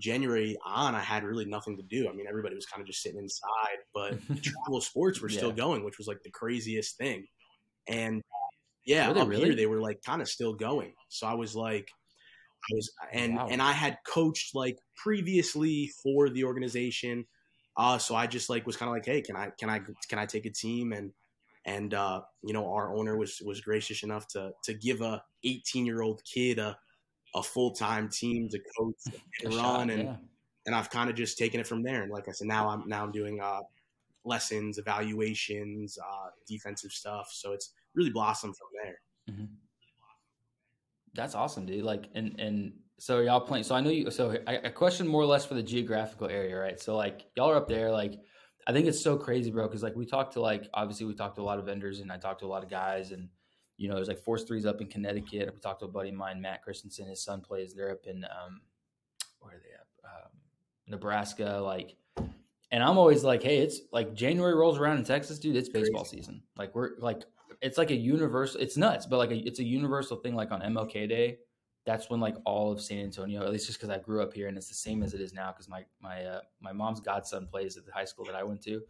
[0.00, 2.10] January on, I had really nothing to do.
[2.10, 5.82] I mean, everybody was kind of just sitting inside, but travel sports were still going,
[5.82, 7.26] which was like the craziest thing.
[7.88, 8.22] And
[8.84, 9.44] yeah, up really?
[9.44, 10.94] here they were like kind of still going.
[11.08, 11.88] So I was like,
[12.70, 13.48] I was, and wow.
[13.50, 17.26] and I had coached like previously for the organization.
[17.76, 20.18] Uh, so I just like was kind of like, hey, can I can I can
[20.18, 21.12] I take a team and
[21.64, 25.86] and uh, you know our owner was was gracious enough to to give a 18
[25.86, 26.76] year old kid a
[27.34, 28.96] a full time team to coach
[29.44, 30.16] and run shot, and yeah.
[30.66, 32.02] and I've kind of just taken it from there.
[32.02, 33.60] And like I said, now I'm now I'm doing uh,
[34.24, 37.28] lessons, evaluations, uh, defensive stuff.
[37.32, 38.98] So it's really blossom from there.
[39.30, 39.44] Mm-hmm.
[41.14, 41.84] That's awesome, dude.
[41.84, 43.64] Like, and and so y'all playing.
[43.64, 44.10] So I know you.
[44.10, 46.80] So I, I question more or less for the geographical area, right?
[46.80, 47.90] So like y'all are up there.
[47.90, 48.18] Like,
[48.66, 49.66] I think it's so crazy, bro.
[49.66, 52.10] Because like we talked to like obviously we talked to a lot of vendors, and
[52.10, 53.28] I talked to a lot of guys, and
[53.76, 55.50] you know there's like Force Threes up in Connecticut.
[55.52, 57.06] We talked to a buddy of mine, Matt Christensen.
[57.06, 57.74] His son plays.
[57.74, 58.62] They're up in um,
[59.40, 59.88] where are they up?
[60.04, 60.30] Um,
[60.86, 61.60] Nebraska.
[61.62, 61.96] Like
[62.72, 65.56] and I'm always like, hey, it's like January rolls around in Texas, dude.
[65.56, 66.42] It's baseball season.
[66.56, 67.24] Like we're like
[67.62, 68.60] it's like a universal.
[68.60, 70.34] It's nuts, but like a, it's a universal thing.
[70.34, 71.38] Like on MLK Day,
[71.86, 74.48] that's when like all of San Antonio, at least just because I grew up here,
[74.48, 75.52] and it's the same as it is now.
[75.52, 78.62] Because my my uh, my mom's godson plays at the high school that I went
[78.64, 78.82] to.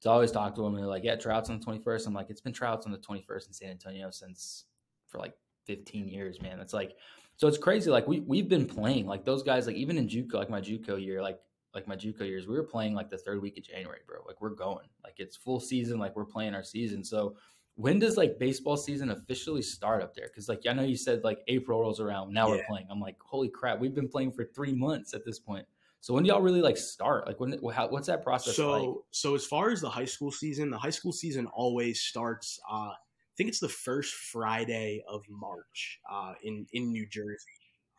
[0.00, 2.14] So I always talk to them, and they're like, "Yeah, tryouts on the 21st." I'm
[2.14, 4.66] like, "It's been tryouts on the 21st in San Antonio since
[5.06, 6.92] for like 15 years, man." It's like,
[7.36, 7.90] so it's crazy.
[7.90, 11.02] Like we we've been playing like those guys, like even in JUCO, like my JUCO
[11.02, 11.40] year, like
[11.74, 14.18] like my JUCO years, we were playing like the third week of January, bro.
[14.26, 17.02] Like we're going, like it's full season, like we're playing our season.
[17.02, 17.36] So
[17.78, 20.26] when does like baseball season officially start up there?
[20.26, 22.56] Because like I know you said like April rolls around, now yeah.
[22.56, 22.88] we're playing.
[22.90, 25.64] I'm like, holy crap, we've been playing for three months at this point.
[26.00, 27.28] So when do y'all really like start?
[27.28, 27.56] Like when?
[27.72, 28.96] How, what's that process so, like?
[29.12, 32.58] So as far as the high school season, the high school season always starts.
[32.68, 37.46] Uh, I think it's the first Friday of March uh, in in New Jersey.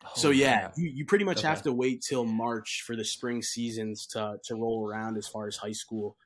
[0.04, 1.48] Oh, so yeah, you, you, pretty much okay.
[1.48, 5.46] have to wait till March for the spring seasons to to roll around as far
[5.46, 6.18] as high school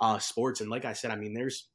[0.00, 0.62] uh, sports.
[0.62, 1.68] And like I said, I mean, there's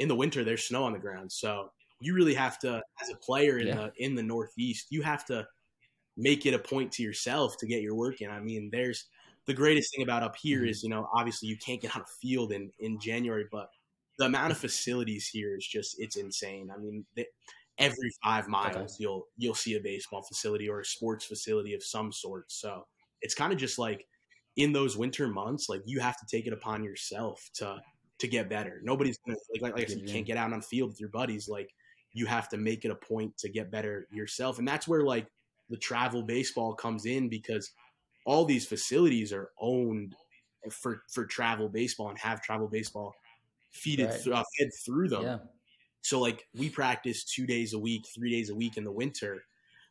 [0.00, 1.70] in the winter there's snow on the ground, so
[2.00, 3.74] you really have to, as a player in yeah.
[3.74, 5.46] the in the Northeast, you have to
[6.16, 8.30] make it a point to yourself to get your work in.
[8.30, 9.04] I mean, there's
[9.46, 10.70] the greatest thing about up here mm-hmm.
[10.70, 13.68] is you know obviously you can't get on a field in in January, but
[14.18, 16.70] the amount of facilities here is just it's insane.
[16.74, 17.04] I mean.
[17.14, 17.26] They,
[17.78, 18.94] every five miles okay.
[18.98, 22.52] you'll you'll see a baseball facility or a sports facility of some sort.
[22.52, 22.86] So
[23.22, 24.06] it's kind of just like
[24.56, 27.80] in those winter months, like you have to take it upon yourself to
[28.20, 28.80] to get better.
[28.82, 31.08] Nobody's gonna like like, like I said, you can't get out on field with your
[31.10, 31.48] buddies.
[31.48, 31.70] Like
[32.12, 35.26] you have to make it a point to get better yourself, and that's where like
[35.68, 37.70] the travel baseball comes in because
[38.26, 40.14] all these facilities are owned
[40.70, 43.14] for for travel baseball and have travel baseball
[43.74, 44.22] feeded right.
[44.22, 45.22] th- uh, fed through them.
[45.22, 45.38] Yeah.
[46.02, 49.44] So like we practice two days a week, three days a week in the winter.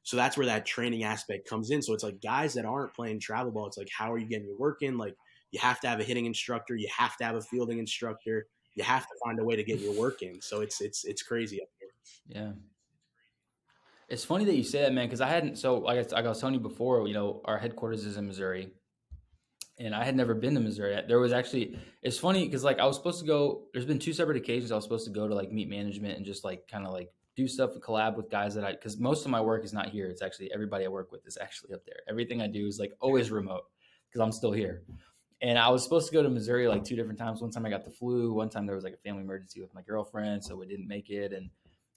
[0.04, 1.82] So that's where that training aspect comes in.
[1.82, 4.48] So it's like guys that aren't playing travel ball, it's like how are you getting
[4.48, 4.98] your work in?
[4.98, 5.16] Like
[5.52, 8.84] you have to have a hitting instructor, you have to have a fielding instructor, you
[8.84, 10.42] have to find a way to get your work in.
[10.42, 11.90] So it's it's it's crazy up here.
[12.28, 12.52] Yeah.
[14.08, 15.58] It's funny that you say that, man, because I hadn't.
[15.58, 18.26] So, like I, like I was telling you before, you know, our headquarters is in
[18.26, 18.72] Missouri,
[19.78, 21.00] and I had never been to Missouri.
[21.08, 23.66] There was actually it's funny because like I was supposed to go.
[23.74, 26.26] There's been two separate occasions I was supposed to go to like meet management and
[26.26, 29.26] just like kind of like do stuff and collab with guys that I because most
[29.26, 30.08] of my work is not here.
[30.08, 32.00] It's actually everybody I work with is actually up there.
[32.10, 33.64] Everything I do is like always remote
[34.10, 34.84] because I'm still here.
[35.42, 37.42] And I was supposed to go to Missouri like two different times.
[37.42, 38.34] One time I got the flu.
[38.34, 41.10] One time there was like a family emergency with my girlfriend, so we didn't make
[41.10, 41.32] it.
[41.32, 41.50] And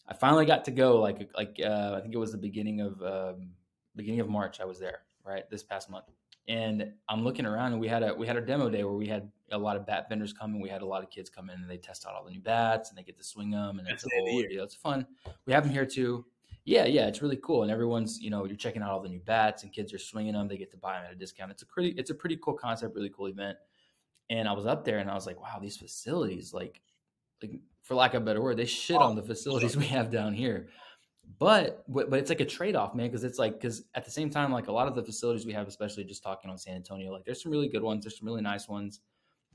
[0.07, 1.01] I finally got to go.
[1.01, 3.51] Like like uh, I think it was the beginning of um,
[3.97, 4.61] beginning of March.
[4.61, 6.07] I was there right this past month
[6.49, 9.07] and I'm looking around and we had a we had a demo day where we
[9.07, 11.51] had a lot of bat vendors come and we had a lot of kids come
[11.51, 13.79] in and they test out all the new bats and they get to swing them
[13.79, 14.43] and it's a whole.
[14.49, 15.07] It's fun.
[15.47, 16.25] We have them here too.
[16.65, 19.21] Yeah, yeah, it's really cool and everyone's you know you're checking out all the new
[19.21, 20.49] bats and kids are swinging them.
[20.49, 21.51] They get to buy them at a discount.
[21.51, 23.59] It's a pretty it's a pretty cool concept, really cool event.
[24.31, 26.81] And I was up there and I was like, wow, these facilities like
[27.43, 30.35] like for lack of a better word, they shit on the facilities we have down
[30.35, 30.69] here
[31.39, 34.53] but but it's like a trade-off man because it's like because at the same time
[34.53, 37.25] like a lot of the facilities we have especially just talking on san antonio like
[37.25, 39.01] there's some really good ones there's some really nice ones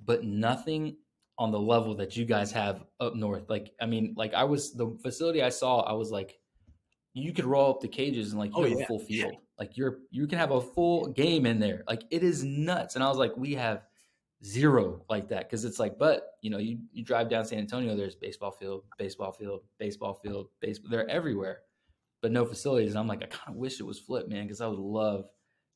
[0.03, 0.95] but nothing
[1.37, 4.73] on the level that you guys have up north like i mean like i was
[4.73, 6.39] the facility i saw i was like
[7.17, 8.83] you could roll up the cages and like you oh, have yeah.
[8.83, 9.33] a full field.
[9.33, 9.39] Yeah.
[9.59, 11.83] like you're you can have a full game in there.
[11.87, 12.95] Like it is nuts.
[12.95, 13.83] And i was like we have
[14.43, 15.49] zero like that.
[15.49, 18.83] Because it's like but you know you, you drive down san antonio there's baseball field
[18.97, 21.61] baseball field baseball field baseball they're everywhere
[22.21, 22.91] but no facilities.
[22.91, 25.25] And i'm like i kind of wish it was flipped man because i would love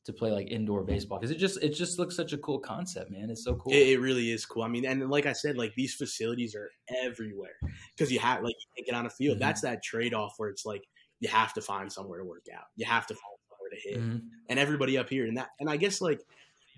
[0.04, 1.18] to play like indoor baseball.
[1.18, 3.30] Because it just it just looks such a cool concept man.
[3.30, 3.72] It's so cool.
[3.72, 4.62] It, it really is cool.
[4.62, 6.70] I mean and like i said like these facilities are
[7.04, 7.56] everywhere.
[7.96, 9.34] Because you have like you can't get on a field.
[9.34, 9.44] Mm-hmm.
[9.44, 10.82] that's that trade-off where it's like
[11.22, 13.98] you have to find somewhere to work out you have to find somewhere to hit
[13.98, 14.26] mm-hmm.
[14.50, 16.20] and everybody up here and that and i guess like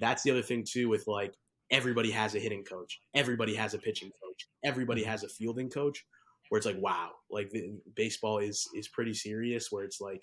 [0.00, 1.34] that's the other thing too with like
[1.70, 5.10] everybody has a hitting coach, everybody has a pitching coach, everybody mm-hmm.
[5.10, 6.04] has a fielding coach.
[6.50, 9.68] Where it's like, wow, like the, baseball is is pretty serious.
[9.72, 10.22] Where it's like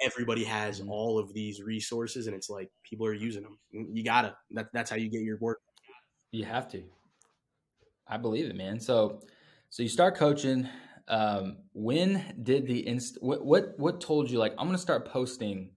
[0.00, 0.90] everybody has mm-hmm.
[0.90, 3.58] all of these resources, and it's like people are using them.
[3.70, 4.34] You gotta.
[4.52, 5.60] That, that's how you get your work.
[6.32, 6.82] You have to.
[8.08, 8.80] I believe it, man.
[8.80, 9.20] So,
[9.68, 10.66] so you start coaching.
[11.10, 13.18] Um, when did the inst?
[13.20, 15.70] What what what told you like I'm gonna start posting,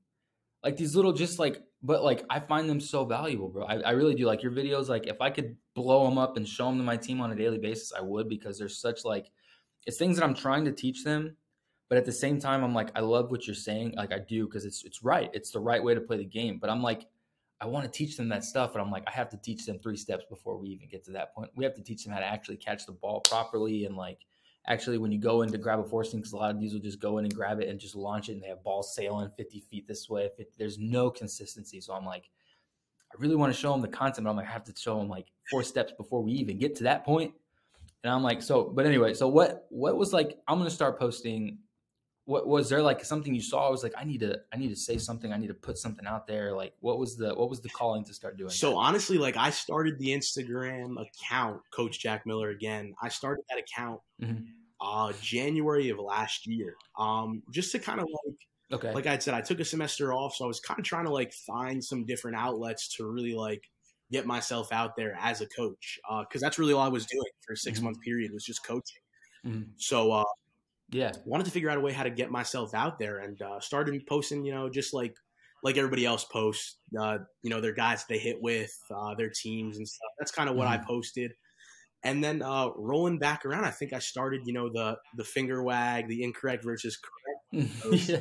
[0.64, 3.66] like these little just like but like I find them so valuable, bro.
[3.66, 4.26] I, I, really do.
[4.26, 6.96] Like your videos, like if I could blow them up and show them to my
[6.96, 9.30] team on a daily basis, I would because there's such like
[9.86, 11.36] it's things that I'm trying to teach them,
[11.90, 13.96] but at the same time, I'm like I love what you're saying.
[13.98, 15.30] Like I do because it's it's right.
[15.34, 16.58] It's the right way to play the game.
[16.60, 17.06] But I'm like
[17.60, 19.80] I want to teach them that stuff, but I'm like I have to teach them
[19.80, 21.52] three steps before we even get to that point.
[21.56, 24.20] We have to teach them how to actually catch the ball properly and like
[24.68, 26.80] actually when you go in to grab a forcing because a lot of these will
[26.80, 29.30] just go in and grab it and just launch it and they have balls sailing
[29.36, 32.30] 50 feet this way it, there's no consistency so i'm like
[33.12, 34.98] i really want to show them the concept but i'm like i have to show
[34.98, 37.34] them like four steps before we even get to that point
[38.04, 41.00] And I'm like, so, but anyway, so what, what was like, I'm going to start
[41.00, 41.60] posting.
[42.26, 43.68] What was there like something you saw?
[43.68, 45.34] I was like, I need to, I need to say something.
[45.34, 46.54] I need to put something out there.
[46.54, 48.50] Like, what was the, what was the calling to start doing?
[48.50, 48.78] So that?
[48.78, 52.94] honestly, like I started the Instagram account, Coach Jack Miller again.
[53.02, 54.44] I started that account mm-hmm.
[54.80, 58.38] uh, January of last year, um, just to kind of like
[58.74, 58.92] Okay.
[58.92, 61.12] Like I said, I took a semester off, so I was kind of trying to
[61.12, 63.62] like find some different outlets to really like
[64.12, 67.24] get myself out there as a coach because uh, that's really all I was doing
[67.46, 67.86] for a 6 mm-hmm.
[67.86, 69.02] month period was just coaching.
[69.46, 69.72] Mm-hmm.
[69.78, 70.24] So uh,
[70.94, 73.60] yeah, wanted to figure out a way how to get myself out there and uh,
[73.60, 74.46] started posting.
[74.46, 75.16] You know, just like
[75.64, 76.78] like everybody else posts.
[77.00, 80.12] Uh, you know, their guys they hit with uh, their teams and stuff.
[80.20, 80.82] That's kind of what mm-hmm.
[80.82, 81.34] I posted.
[82.06, 85.64] And then uh, rolling back around, I think I started, you know, the the finger
[85.64, 87.72] wag, the incorrect versus correct.
[88.10, 88.18] yeah.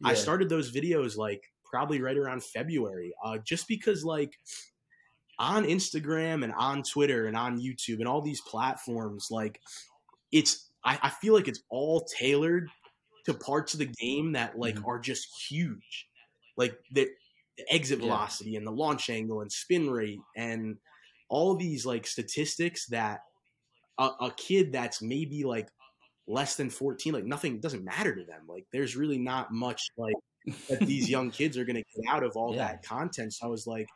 [0.00, 0.08] Yeah.
[0.08, 4.32] I started those videos like probably right around February, uh, just because like
[5.38, 9.58] on Instagram and on Twitter and on YouTube and all these platforms, like
[10.32, 12.68] it's I, I feel like it's all tailored
[13.26, 14.86] to parts of the game that like mm-hmm.
[14.86, 16.06] are just huge,
[16.56, 17.08] like the,
[17.56, 18.06] the exit yeah.
[18.06, 20.76] velocity and the launch angle and spin rate and
[21.28, 23.20] all these like statistics that
[23.98, 25.68] a, a kid that's maybe like
[26.26, 30.14] less than 14 like nothing doesn't matter to them like there's really not much like
[30.68, 32.68] that these young kids are going to get out of all yeah.
[32.68, 33.88] that content so i was like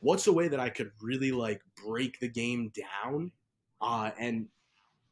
[0.00, 2.72] what's a way that i could really like break the game
[3.04, 3.30] down
[3.82, 4.46] uh and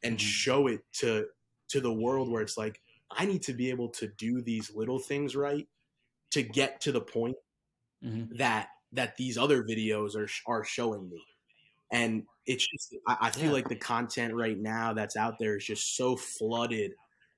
[0.05, 0.27] and mm-hmm.
[0.27, 1.27] show it to
[1.69, 2.81] to the world where it's like
[3.11, 5.67] i need to be able to do these little things right
[6.31, 7.37] to get to the point
[8.05, 8.37] mm-hmm.
[8.37, 11.23] that that these other videos are are showing me
[11.93, 13.53] and it's just I, I feel yeah.
[13.53, 16.93] like the content right now that's out there is just so flooded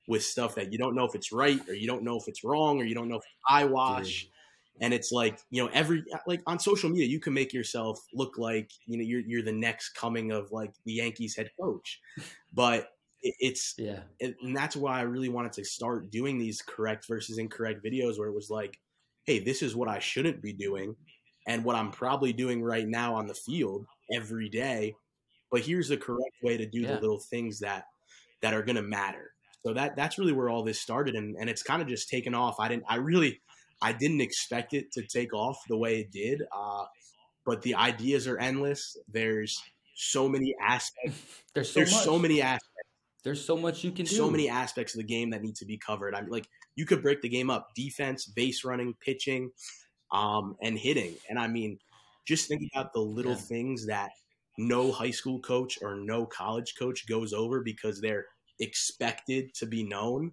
[0.09, 2.45] with stuff that you don't know if it's right or you don't know if it's
[2.45, 4.29] wrong or you don't know if it's eyewash.
[4.81, 7.99] And it's like you know every uh, like on social media you can make yourself
[8.13, 12.01] look like you know you're you're the next coming of like the Yankees head coach,
[12.53, 12.89] but
[13.23, 14.01] it's yeah.
[14.21, 18.19] it, and that's why i really wanted to start doing these correct versus incorrect videos
[18.19, 18.79] where it was like
[19.25, 20.95] hey this is what i shouldn't be doing
[21.49, 24.95] and what i'm probably doing right now on the field every day.
[25.51, 26.95] But here's the correct way to do yeah.
[26.95, 27.85] the little things that
[28.43, 29.31] that are going to matter.
[29.65, 31.15] So that that's really where all this started.
[31.15, 32.61] And, and it's kind of just taken off.
[32.61, 33.41] I didn't i really
[33.83, 36.85] i didn't expect it to take off the way it did uh,
[37.45, 39.63] but the ideas are endless there's
[39.95, 42.05] so many aspects there's so, there's much.
[42.05, 42.71] so many aspects
[43.27, 44.15] there's so much you can do.
[44.15, 46.15] So many aspects of the game that need to be covered.
[46.15, 49.51] I mean, like you could break the game up: defense, base running, pitching,
[50.13, 51.17] um, and hitting.
[51.29, 51.81] And I mean,
[52.25, 53.39] just think about the little yeah.
[53.39, 54.11] things that
[54.59, 58.27] no high school coach or no college coach goes over because they're
[58.61, 60.31] expected to be known.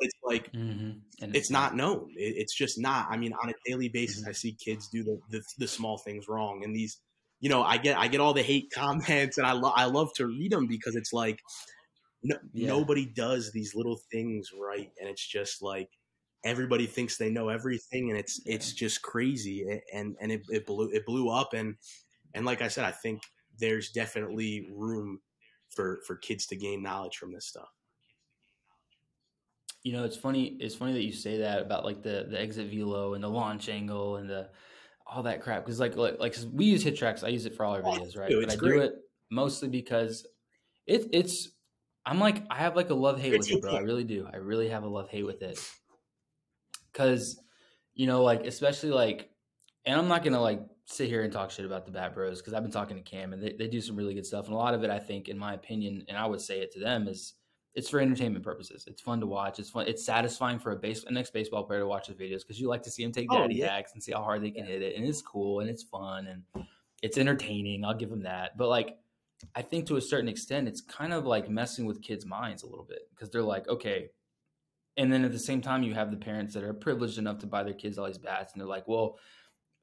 [0.00, 0.98] It's like mm-hmm.
[1.34, 2.10] it's not known.
[2.16, 3.06] It, it's just not.
[3.10, 4.30] I mean, on a daily basis, mm-hmm.
[4.30, 6.98] I see kids do the, the, the small things wrong, and these,
[7.40, 10.12] you know, I get I get all the hate comments, and I lo- I love
[10.16, 11.40] to read them because it's like
[12.22, 12.68] no, yeah.
[12.68, 15.88] nobody does these little things right, and it's just like
[16.44, 18.54] everybody thinks they know everything, and it's yeah.
[18.54, 21.76] it's just crazy, and and it, it blew it blew up, and
[22.34, 23.22] and like I said, I think
[23.58, 25.20] there's definitely room
[25.74, 27.68] for for kids to gain knowledge from this stuff.
[29.86, 30.56] You know, it's funny.
[30.58, 33.68] It's funny that you say that about like the the exit velo and the launch
[33.68, 34.48] angle and the
[35.06, 37.22] all that crap because like like like we use HitTrax.
[37.22, 38.32] I use it for all our videos, right?
[38.40, 38.72] but I great.
[38.72, 38.94] do it
[39.30, 40.26] mostly because
[40.88, 41.50] it it's.
[42.04, 43.76] I'm like I have like a love hate with it, bro.
[43.76, 44.28] I really do.
[44.32, 45.56] I really have a love hate with it
[46.92, 47.38] because
[47.94, 49.30] you know like especially like
[49.84, 52.54] and I'm not gonna like sit here and talk shit about the Bat Bros because
[52.54, 54.46] I've been talking to Cam and they, they do some really good stuff.
[54.46, 56.72] And a lot of it, I think, in my opinion, and I would say it
[56.72, 57.34] to them, is
[57.76, 58.84] it's for entertainment purposes.
[58.86, 59.58] It's fun to watch.
[59.58, 59.86] It's fun.
[59.86, 62.68] It's satisfying for a base a next baseball player to watch his videos because you
[62.68, 63.76] like to see them take oh, daddy oh, yeah.
[63.76, 64.72] hacks and see how hard they can yeah.
[64.72, 64.96] hit it.
[64.96, 66.66] And it's cool and it's fun and
[67.02, 67.84] it's entertaining.
[67.84, 68.56] I'll give them that.
[68.56, 68.96] But like,
[69.54, 72.66] I think to a certain extent, it's kind of like messing with kids' minds a
[72.66, 74.08] little bit because they're like, okay.
[74.96, 77.46] And then at the same time, you have the parents that are privileged enough to
[77.46, 79.18] buy their kids all these bats, and they're like, well,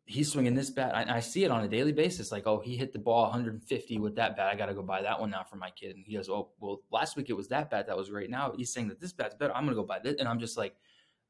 [0.06, 0.96] he's swinging this bat.
[0.96, 2.32] I, I, see it on a daily basis.
[2.32, 4.48] Like, oh, he hit the ball 150 with that bat.
[4.48, 5.96] I got to go buy that one now for my kid.
[5.96, 8.30] And he goes, oh, well, last week it was that bat that was great.
[8.30, 9.56] Now he's saying that this bat's better.
[9.56, 10.16] I'm going to go buy this.
[10.20, 10.76] And I'm just like,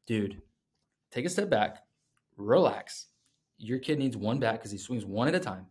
[0.08, 0.42] dude,
[1.12, 1.84] take a step back,
[2.36, 3.08] relax.
[3.58, 5.68] Your kid needs one bat because he swings one at a time.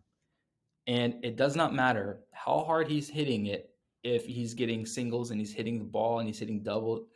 [0.87, 3.69] And it does not matter how hard he's hitting it
[4.03, 7.07] if he's getting singles and he's hitting the ball and he's hitting double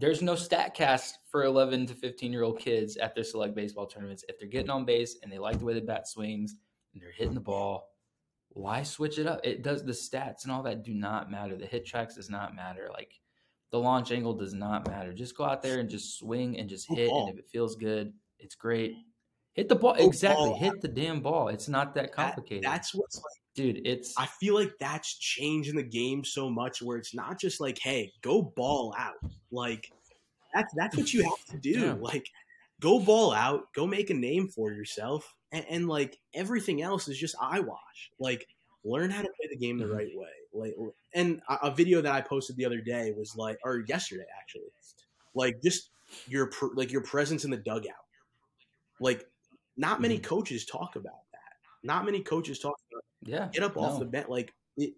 [0.00, 4.24] there's no Statcast for 11 to 15 year old kids at their select baseball tournaments.
[4.28, 6.56] If they're getting on base and they like the way the bat swings
[6.94, 7.90] and they're hitting the ball,
[8.48, 9.40] why switch it up?
[9.44, 11.56] It does the stats and all that do not matter.
[11.56, 12.88] The HitTrax does not matter.
[12.90, 13.20] Like
[13.70, 15.12] the launch angle does not matter.
[15.12, 17.10] Just go out there and just swing and just hit.
[17.10, 18.94] And if it feels good, it's great.
[19.54, 20.50] Hit the ball exactly.
[20.50, 21.48] ball Hit the damn ball.
[21.48, 23.24] It's not that That, complicated, that's what's like.
[23.54, 23.80] dude.
[23.86, 27.78] It's I feel like that's changing the game so much where it's not just like,
[27.78, 29.16] hey, go ball out.
[29.50, 29.90] Like
[30.54, 31.70] that's that's what you have to do.
[31.80, 31.96] Yeah.
[31.98, 32.28] Like
[32.80, 37.18] go ball out, go make a name for yourself, and, and like everything else is
[37.18, 38.10] just eyewash.
[38.20, 38.46] Like
[38.84, 39.96] learn how to play the game the Mhm.
[39.96, 40.28] right way.
[40.54, 40.74] Like
[41.12, 44.70] and a, a video that I posted the other day was like, or yesterday actually,
[45.34, 45.90] like just
[46.28, 47.94] your like your presence in the dugout.
[49.00, 49.26] Like
[49.76, 50.20] not many Mhm.
[50.20, 51.40] coaches talk about that.
[51.82, 53.52] Not many coaches talk about yeah.
[53.52, 54.94] get up off the bench like it,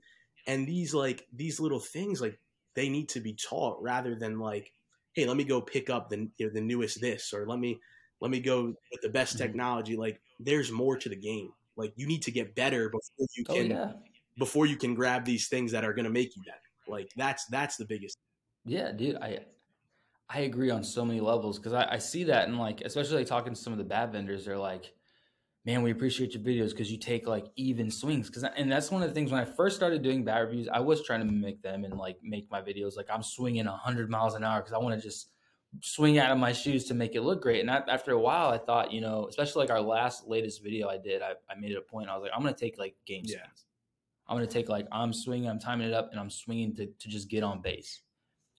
[0.47, 2.41] and these like these little things like
[2.75, 4.73] they need to be taught rather than like
[5.15, 7.81] hey let me go pick up the you know, the newest this or let me
[8.21, 9.39] let me go with the best Mhm.
[9.39, 13.45] technology like there's more to the game like you need to get better before you
[13.49, 14.03] Oh can yeah.
[14.39, 17.47] before you can grab these things that are going to make you better like that's
[17.47, 18.19] that's the biggest
[18.65, 19.47] Yeah, dude, I
[20.29, 23.27] I agree on so many levels because I, I see that and like especially like
[23.27, 24.95] talking to some of the bad vendors, they're like,
[25.65, 29.03] "Man, we appreciate your videos because you take like even swings." Because and that's one
[29.03, 31.63] of the things when I first started doing bad reviews, I was trying to mimic
[31.63, 34.79] them and like make my videos like I'm swinging hundred miles an hour because I
[34.79, 35.29] want to just
[35.81, 37.61] swing out of my shoes to make it look great.
[37.61, 40.89] And I, after a while, I thought, you know, especially like our last latest video
[40.89, 42.09] I did, I, I made it a point.
[42.09, 43.39] I was like, I'm gonna take like game Yeah.
[43.39, 43.65] swings.
[44.29, 47.09] I'm gonna take like I'm swinging, I'm timing it up, and I'm swinging to to
[47.09, 48.03] just get on base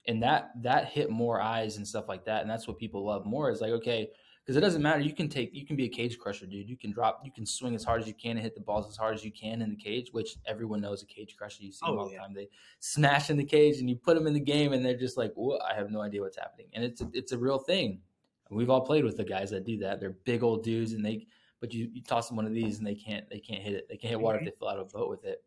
[0.08, 3.26] and that that hit more eyes and stuff like that and that's what people love
[3.26, 4.10] more is like okay
[4.44, 6.78] because it doesn't matter you can take you can be a cage crusher dude you
[6.78, 8.98] can drop you can swing as hard as you can and hit the balls as
[8.98, 11.80] hard as you can in the cage which everyone knows a cage crusher you see
[11.84, 12.50] oh, them Oh, all the time they
[12.80, 15.34] smash in the cage and you put them in the game and they're just like
[15.70, 18.00] i have no idea what's happening and it's a, it's a real thing.
[18.50, 21.26] We've all played with the guys that do that they're big old dudes and they
[21.60, 23.88] but you, you toss them one of these and they can't they can't hit it
[23.90, 25.44] they can't hit water if they fill out a boat with it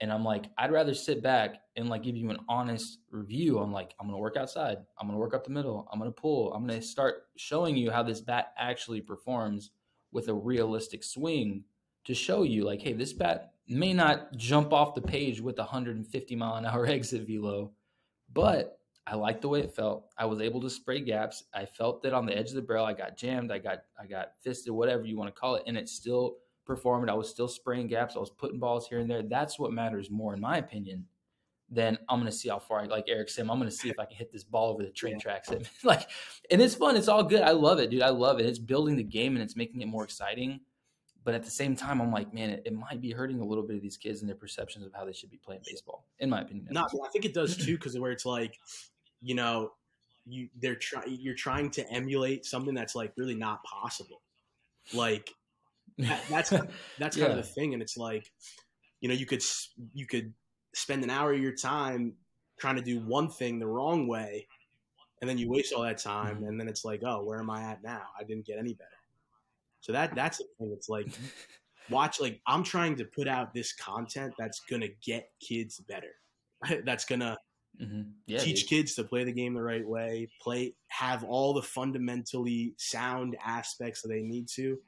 [0.00, 3.72] and I'm like, I'd rather sit back and like give you an honest review I'm
[3.72, 6.66] like, I'm gonna work outside, I'm gonna work up the middle, I'm gonna pull, I'm
[6.66, 9.70] gonna start showing you how this bat actually performs
[10.12, 11.64] with a realistic swing
[12.04, 16.36] to show you like, hey, this bat may not jump off the page with 150
[16.36, 17.72] mile an hour exit velo,
[18.32, 20.06] but I like the way it felt.
[20.16, 21.44] I was able to spray gaps.
[21.52, 24.06] I felt that on the edge of the barrel, I got jammed, I got I
[24.06, 27.10] got fisted, whatever you want to call it, and it still performed.
[27.10, 28.16] I was still spraying gaps.
[28.16, 29.22] I was putting balls here and there.
[29.22, 31.06] That's what matters more, in my opinion,
[31.70, 32.80] than I'm going to see how far.
[32.80, 34.82] I, like Eric said, I'm going to see if I can hit this ball over
[34.82, 35.50] the train tracks.
[35.84, 36.08] like,
[36.50, 36.96] and it's fun.
[36.96, 37.42] It's all good.
[37.42, 38.02] I love it, dude.
[38.02, 38.46] I love it.
[38.46, 40.60] It's building the game and it's making it more exciting.
[41.24, 43.64] But at the same time, I'm like, man, it, it might be hurting a little
[43.64, 46.28] bit of these kids and their perceptions of how they should be playing baseball, in
[46.28, 46.68] my opinion.
[46.70, 48.58] No, I think it does too, because where it's like,
[49.22, 49.72] you know,
[50.26, 54.20] you they're trying you're trying to emulate something that's like really not possible.
[54.92, 55.30] Like
[55.98, 56.50] that, that's
[56.98, 58.30] that's kind of the thing, and it's like,
[59.00, 59.42] you know, you could
[59.92, 60.32] you could
[60.74, 62.14] spend an hour of your time
[62.58, 64.46] trying to do one thing the wrong way,
[65.20, 66.48] and then you waste all that time, Mhm.
[66.48, 68.02] and then it's like, oh, where am I at now?
[68.18, 68.90] I didn't get any better.
[69.80, 70.72] So that that's the thing.
[70.76, 71.06] It's like
[71.90, 76.14] watch like I'm trying to put out this content that's gonna get kids better.
[76.84, 77.36] that's gonna
[77.80, 78.12] Mhm.
[78.26, 78.68] Yeah, teach dude.
[78.68, 84.00] kids to play the game the right way, play have all the fundamentally sound aspects
[84.02, 84.78] that they need to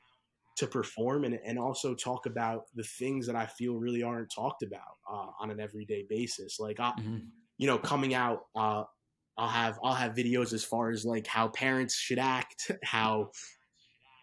[0.57, 4.62] to perform and, and also talk about the things that I feel really aren't talked
[4.62, 6.59] about uh, on an everyday basis.
[6.61, 7.32] Like I, Mhm.
[7.59, 8.84] you know, coming out, uh,
[9.38, 13.32] I'll have I'll have videos as far as like how parents should act, how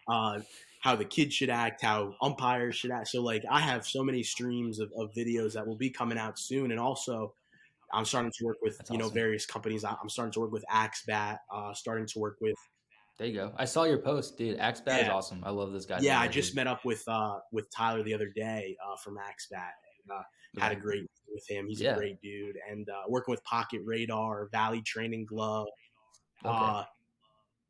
[0.08, 0.40] uh,
[0.80, 3.08] how the kids should act, how umpires should act.
[3.08, 6.38] So like I have so many streams of, of videos that will be coming out
[6.38, 7.34] soon, and also
[7.92, 9.10] I'm starting to work with That's you know awesome.
[9.10, 9.84] various companies.
[9.84, 12.56] I'm starting to work with Axe Bat, uh, starting to work with
[13.18, 13.52] There you go.
[13.56, 14.58] I saw your post, dude.
[14.58, 15.40] Axe Bat is awesome.
[15.44, 15.98] I love this guy.
[16.00, 16.18] yeah.
[16.20, 19.72] I just met up with uh, with Tyler the other day uh, from Axe Bat.
[20.08, 20.22] And, uh,
[20.62, 21.66] had a great with him.
[21.68, 21.94] He's Yeah.
[21.94, 25.66] a great dude, and uh, working with Pocket Radar, Valle Training Glove.
[26.44, 26.54] Okay.
[26.54, 26.84] Uh,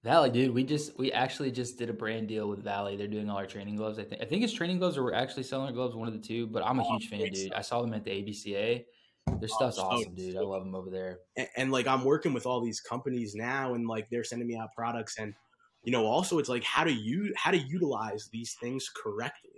[0.03, 2.95] Valle, dude, we just we actually just did a brand deal with Valle.
[2.97, 3.99] They're doing all our training gloves.
[3.99, 6.13] I think I think it's training gloves or we're actually selling our gloves, one of
[6.15, 6.47] the two.
[6.47, 7.53] But I'm a Oh, huge fan, dude.
[7.55, 8.85] I saw them at the ABCA.
[9.27, 10.37] Their stuff's so- awesome, dude.
[10.37, 11.21] I love them over there.
[11.37, 14.57] and, and like I'm working with all these companies now, and like they're sending me
[14.57, 15.35] out products, and
[15.83, 19.51] you know, also it's like how to you how to utilize these things correctly.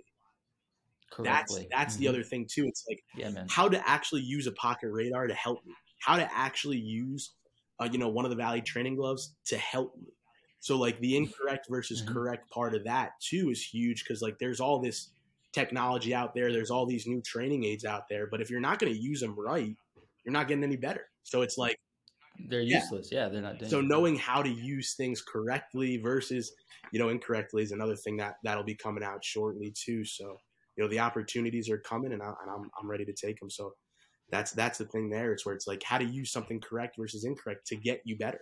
[1.11, 1.67] Correctly.
[1.71, 2.09] That's that's the Mhm.
[2.09, 2.65] other thing too.
[2.67, 3.47] It's like Yeah, man.
[3.49, 5.73] how to actually use a pocket radar to help me.
[5.99, 7.31] How to actually use,
[7.79, 10.09] uh, you know, one of the Valle training gloves to help me.
[10.59, 12.13] So like the incorrect versus Mhm.
[12.13, 15.11] correct part of that too is huge because like there's all this
[15.57, 16.51] technology out there.
[16.51, 19.19] There's all these new training aids out there, but if you're not going to use
[19.21, 19.75] them right,
[20.23, 21.05] you're not getting any better.
[21.23, 21.77] So it's like
[22.49, 22.77] They're Yeah.
[22.81, 23.09] useless.
[23.11, 23.57] Yeah, they're not.
[23.59, 26.43] doing so knowing how to use things correctly versus
[26.91, 30.25] you know incorrectly is another thing that that'll be coming out shortly too so
[30.75, 33.49] you know the opportunities are coming and, I, and I'm, I'm ready to take them
[33.49, 33.73] so
[34.33, 37.25] that's that's the thing there it's where it's like how to use something correct versus
[37.25, 38.41] incorrect to get you better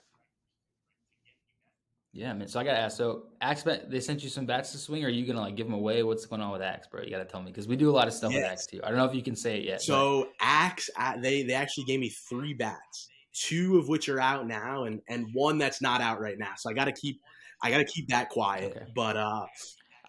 [2.15, 2.47] Yeah, man.
[2.47, 2.95] So I gotta ask.
[2.95, 5.03] So Axe they sent you some bats to swing.
[5.03, 6.01] Or are you gonna like give them away?
[6.01, 7.03] What's going on with Axe, bro?
[7.03, 8.41] You gotta tell me because we do a lot of stuff yes.
[8.41, 8.79] with Axe too.
[8.85, 9.81] I don't know if you can say it yet.
[9.81, 10.29] So but.
[10.39, 10.89] Axe,
[11.21, 15.27] they they actually gave me three bats, two of which are out now, and and
[15.33, 16.53] one that's not out right now.
[16.55, 17.19] So I gotta keep
[17.61, 18.71] I gotta keep that quiet.
[18.77, 18.85] Okay.
[18.95, 19.45] But uh,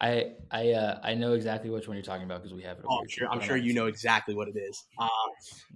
[0.01, 2.85] I I uh, I know exactly which one you're talking about because we have it.
[2.89, 3.29] Oh, I'm sure.
[3.29, 4.85] I'm sure you know exactly what it is.
[4.97, 5.09] Uh,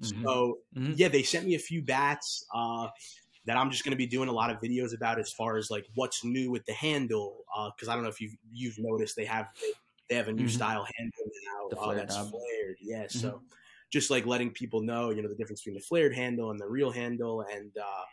[0.01, 0.25] mm-hmm.
[0.25, 0.93] So mm-hmm.
[0.95, 2.47] yeah, they sent me a few bats.
[2.55, 2.87] Uh,
[3.47, 5.71] that I'm just going to be doing a lot of videos about as far as
[5.71, 7.39] like what's new with the handle.
[7.75, 9.49] Because uh, I don't know if you've you've noticed they have
[10.09, 10.49] they have a new mm-hmm.
[10.49, 12.31] style handle now uh, that's knob.
[12.31, 12.77] flared.
[12.81, 13.19] Yeah, mm-hmm.
[13.19, 13.43] so
[13.91, 16.69] just like letting people know, you know, the difference between the flared handle and the
[16.69, 18.05] real handle, and uh,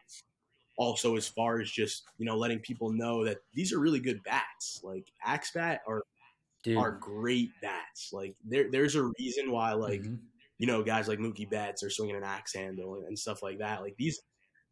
[0.78, 4.22] also as far as just you know letting people know that these are really good
[4.24, 4.82] bats.
[4.84, 6.04] Like Axe Bat are
[6.64, 6.78] Dude.
[6.78, 8.12] are great bats.
[8.14, 10.02] Like there there's a reason why like.
[10.02, 10.16] Mm-hmm.
[10.60, 13.60] You know, guys like Mookie Betts are swinging an axe handle and, and stuff like
[13.60, 13.84] that.
[13.84, 14.20] Like these,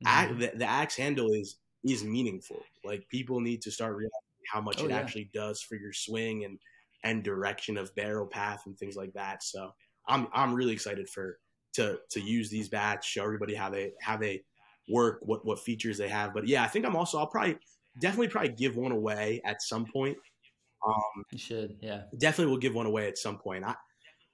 [0.03, 0.39] mm-hmm.
[0.39, 2.61] the, the axe handle is is meaningful.
[2.83, 4.11] Like people need to start realizing
[4.51, 4.97] how much oh, it yeah.
[4.97, 6.59] actually does for your swing and
[7.03, 9.43] and direction of barrel path and things like that.
[9.43, 9.71] So
[10.07, 11.37] I'm I'm really excited for
[11.73, 14.43] to to use these bats, show everybody how they how they
[14.89, 16.33] work, what what features they have.
[16.33, 17.57] But yeah, I think I'm also I'll probably
[17.99, 20.17] definitely probably give one away at some point.
[20.85, 22.03] Um, you should, yeah.
[22.17, 23.63] Definitely will give one away at some point.
[23.63, 23.75] I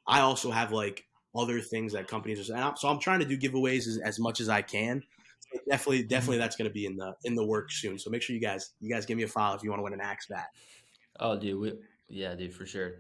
[0.08, 1.06] I also have like
[1.36, 4.50] other things that companies are so I'm trying to do giveaways as, as much as
[4.50, 5.02] I can
[5.70, 7.98] definitely, definitely, that's going to be in the in the works soon.
[7.98, 9.84] So make sure you guys you guys give me a follow if you want to
[9.84, 10.48] win an axe bat.
[11.20, 11.74] Oh, dude, we,
[12.08, 12.92] yeah, dude, for sure.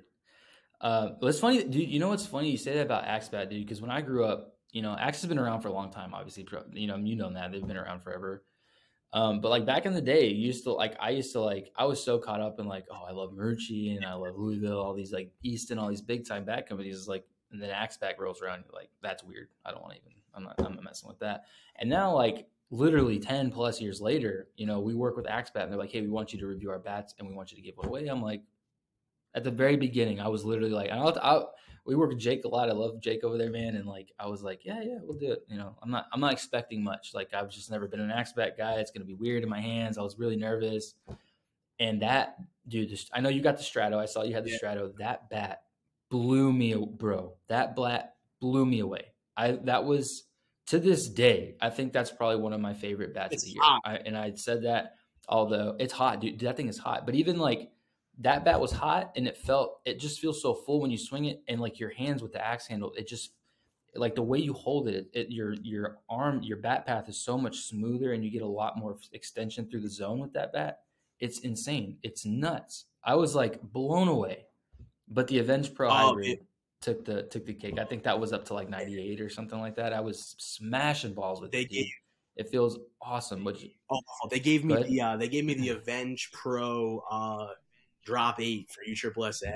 [0.79, 1.89] Uh, it's funny, dude.
[1.89, 2.51] You know what's funny?
[2.51, 3.65] You say that about axe bat, dude.
[3.65, 6.13] Because when I grew up, you know, axe has been around for a long time.
[6.13, 8.43] Obviously, you know, you know that they've been around forever.
[9.13, 11.69] Um, but like back in the day, you used to like I used to like
[11.75, 14.79] I was so caught up in like oh I love Marucci and I love Louisville,
[14.79, 17.07] all these like Easton, all these big time bat companies.
[17.07, 19.49] Like and then Axe Bat rolls around, you're like that's weird.
[19.65, 20.20] I don't want to even.
[20.33, 20.55] I'm not.
[20.59, 21.43] I'm not messing with that.
[21.77, 25.63] And now like literally 10 plus years later, you know, we work with Axe Bat
[25.63, 27.57] and they're like, hey, we want you to review our bats and we want you
[27.57, 28.07] to give one away.
[28.07, 28.41] I'm like,
[29.33, 31.53] at the very beginning, I was literally like, I'll, I'll,
[31.85, 32.69] we work with Jake a lot.
[32.69, 33.75] I love Jake over there, man.
[33.75, 35.45] And like, I was like, yeah, yeah, we'll do it.
[35.49, 37.11] You know, I'm not, I'm not expecting much.
[37.13, 38.73] Like, I've just never been an Axe Bat guy.
[38.73, 39.97] It's going to be weird in my hands.
[39.97, 40.93] I was really nervous.
[41.79, 42.35] And that,
[42.67, 43.99] dude, just, I know you got the Strato.
[43.99, 44.57] I saw you had the yeah.
[44.57, 44.93] Strato.
[44.99, 45.63] That bat
[46.09, 47.33] blew me, bro.
[47.47, 49.05] That bat blew me away.
[49.41, 50.23] I, that was,
[50.67, 53.53] to this day, I think that's probably one of my favorite bats it's of the
[53.53, 53.79] year.
[53.83, 54.95] I, and I said that,
[55.27, 56.39] although it's hot, dude.
[56.39, 57.05] That thing is hot.
[57.05, 57.71] But even like
[58.19, 61.25] that bat was hot, and it felt it just feels so full when you swing
[61.25, 63.31] it, and like your hands with the axe handle, it just
[63.95, 67.37] like the way you hold it, it your your arm, your bat path is so
[67.37, 70.79] much smoother, and you get a lot more extension through the zone with that bat.
[71.19, 71.97] It's insane.
[72.03, 72.85] It's nuts.
[73.03, 74.45] I was like blown away.
[75.07, 76.45] But the Avenge Pro oh, hybrid, it,
[76.81, 77.79] took the took the cake.
[77.79, 79.93] I think that was up to like 98 or something like that.
[79.93, 81.69] I was smashing balls with they it.
[81.69, 81.85] Gave,
[82.37, 83.43] it feels awesome.
[83.43, 87.47] Which oh, they gave me the uh, they gave me the Avenge Pro uh,
[88.05, 89.47] drop eight for U Triple SA,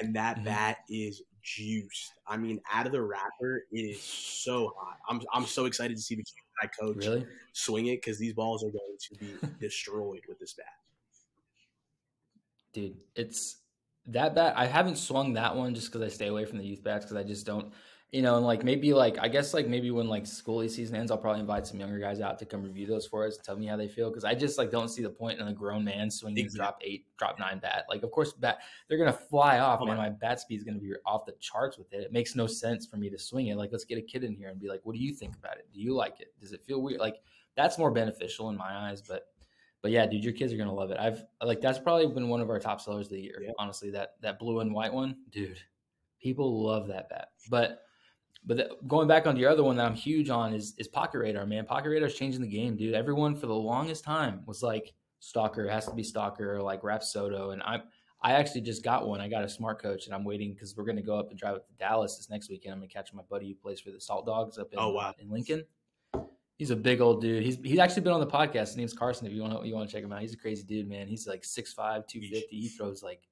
[0.00, 0.44] and that mm-hmm.
[0.44, 2.12] bat is juiced.
[2.26, 4.98] I mean, out of the wrapper, it is so hot.
[5.08, 6.24] I'm I'm so excited to see the
[6.62, 7.26] I coach really?
[7.52, 10.66] swing it because these balls are going to be destroyed with this bat.
[12.72, 13.56] Dude, it's
[14.06, 16.82] that bat I haven't swung that one just because I stay away from the youth
[16.82, 17.72] bats because I just don't
[18.12, 21.10] you know and like maybe like I guess like maybe when like school season ends
[21.10, 23.56] I'll probably invite some younger guys out to come review those for us and tell
[23.56, 25.84] me how they feel because I just like don't see the point in a grown
[25.84, 26.58] man swinging exactly.
[26.58, 27.86] drop eight drop nine bat.
[27.88, 30.78] Like of course bat they're gonna fly off oh, man my bat speed is gonna
[30.78, 32.02] be off the charts with it.
[32.02, 33.56] It makes no sense for me to swing it.
[33.56, 35.56] Like let's get a kid in here and be like what do you think about
[35.56, 35.66] it?
[35.72, 36.34] Do you like it?
[36.40, 37.00] Does it feel weird?
[37.00, 37.16] Like
[37.56, 39.28] that's more beneficial in my eyes but
[39.84, 40.96] but yeah, dude, your kids are gonna love it.
[40.98, 43.42] I've like that's probably been one of our top sellers of the year.
[43.42, 43.50] Yeah.
[43.58, 45.58] Honestly, that that blue and white one, dude,
[46.18, 47.28] people love that bat.
[47.50, 47.82] But
[48.46, 51.18] but the, going back on your other one that I'm huge on is is Pocket
[51.18, 51.66] Radar, man.
[51.66, 52.94] Pocket Radar is changing the game, dude.
[52.94, 57.52] Everyone for the longest time was like Stalker has to be Stalker or like Rapsodo,
[57.52, 57.82] and I
[58.22, 59.20] I actually just got one.
[59.20, 61.56] I got a smart coach, and I'm waiting because we're gonna go up and drive
[61.56, 62.72] up to Dallas this next weekend.
[62.72, 65.12] I'm gonna catch my buddy who plays for the Saltdogs up in, oh, wow.
[65.18, 65.62] in Lincoln.
[66.56, 67.42] He's a big old dude.
[67.42, 68.68] He's he's actually been on the podcast.
[68.68, 69.26] His name's Carson.
[69.26, 71.08] If you want to you want to check him out, he's a crazy dude, man.
[71.08, 71.74] He's like 6'5",
[72.06, 72.46] 250.
[72.50, 73.22] He throws like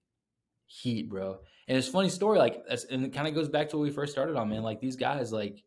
[0.67, 1.39] heat, bro.
[1.69, 4.13] And it's funny story, like, and it kind of goes back to what we first
[4.13, 4.63] started on, man.
[4.63, 5.63] Like these guys, like,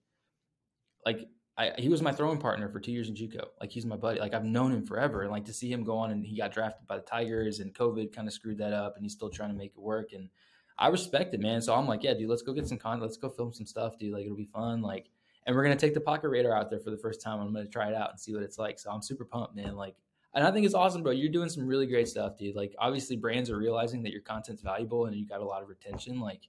[1.06, 1.28] like
[1.58, 3.45] I, he was my throwing partner for two years in JUCO.
[3.62, 4.20] Like he's my buddy.
[4.20, 6.51] Like I've known him forever, and like to see him go on and he got
[6.51, 9.51] drafted by the Tigers, and COVID kind of screwed that up, and he's still trying
[9.51, 10.12] to make it work.
[10.12, 10.30] And
[10.78, 11.62] I respect it, man.
[11.62, 13.03] So I'm like, yeah, dude, let's go get some content.
[13.03, 14.12] Let's go film some stuff, dude.
[14.12, 14.82] Like it'll be fun.
[14.82, 15.10] Like
[15.46, 17.39] and we're gonna take the pocket radar out there for the first time.
[17.39, 18.80] I'm gonna try it out and see what it's like.
[18.80, 19.76] So I'm super pumped, man.
[19.76, 19.96] Like,
[20.34, 21.12] and I think it's awesome, bro.
[21.12, 22.56] You're doing some really great stuff, dude.
[22.56, 25.70] Like, obviously, brands are realizing that your content's valuable and you got a lot of
[25.70, 26.20] retention.
[26.20, 26.41] Like,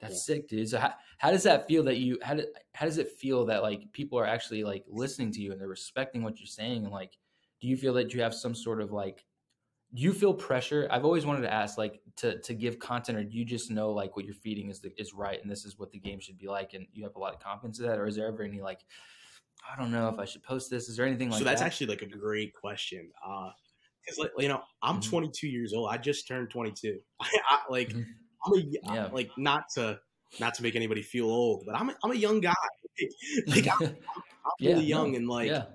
[0.00, 0.36] that's yeah.
[0.36, 0.68] sick, dude.
[0.68, 3.62] So how, how does that feel that you how, do, how does it feel that
[3.62, 6.92] like people are actually like listening to you and they're respecting what you're saying and
[6.92, 7.16] like
[7.60, 9.24] do you feel that you have some sort of like
[9.94, 10.88] do you feel pressure?
[10.90, 13.92] I've always wanted to ask, like, to to give content, or do you just know
[13.92, 16.38] like what you're feeding is the, is right, and this is what the game should
[16.38, 18.42] be like, and you have a lot of confidence in that, or is there ever
[18.42, 18.84] any like,
[19.70, 20.88] I don't know if I should post this?
[20.88, 21.38] Is there anything like?
[21.38, 21.66] So that's that?
[21.66, 23.12] actually like a great question.
[23.24, 23.50] Uh,
[24.02, 25.00] because like you know, I'm Mhm.
[25.00, 25.90] 22 years old.
[25.90, 27.00] I just turned 22.
[27.20, 28.06] I, I, like Mhm.
[28.46, 29.10] I'm a Yeah.
[29.12, 30.00] like not to
[30.38, 32.54] not to make anybody feel old, but I'm a, I'm a young guy.
[33.48, 33.80] like I'm,
[34.46, 35.66] I'm Yeah, really no, young and like yeah,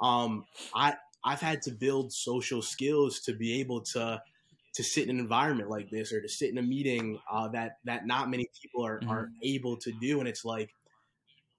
[0.00, 0.96] um I
[1.26, 4.22] I've had to build social skills to be able to
[4.74, 7.78] to sit in an environment like this or to sit in a meeting uh, that
[7.84, 9.08] that not many people are, Mhm.
[9.08, 10.70] are able to do and it's like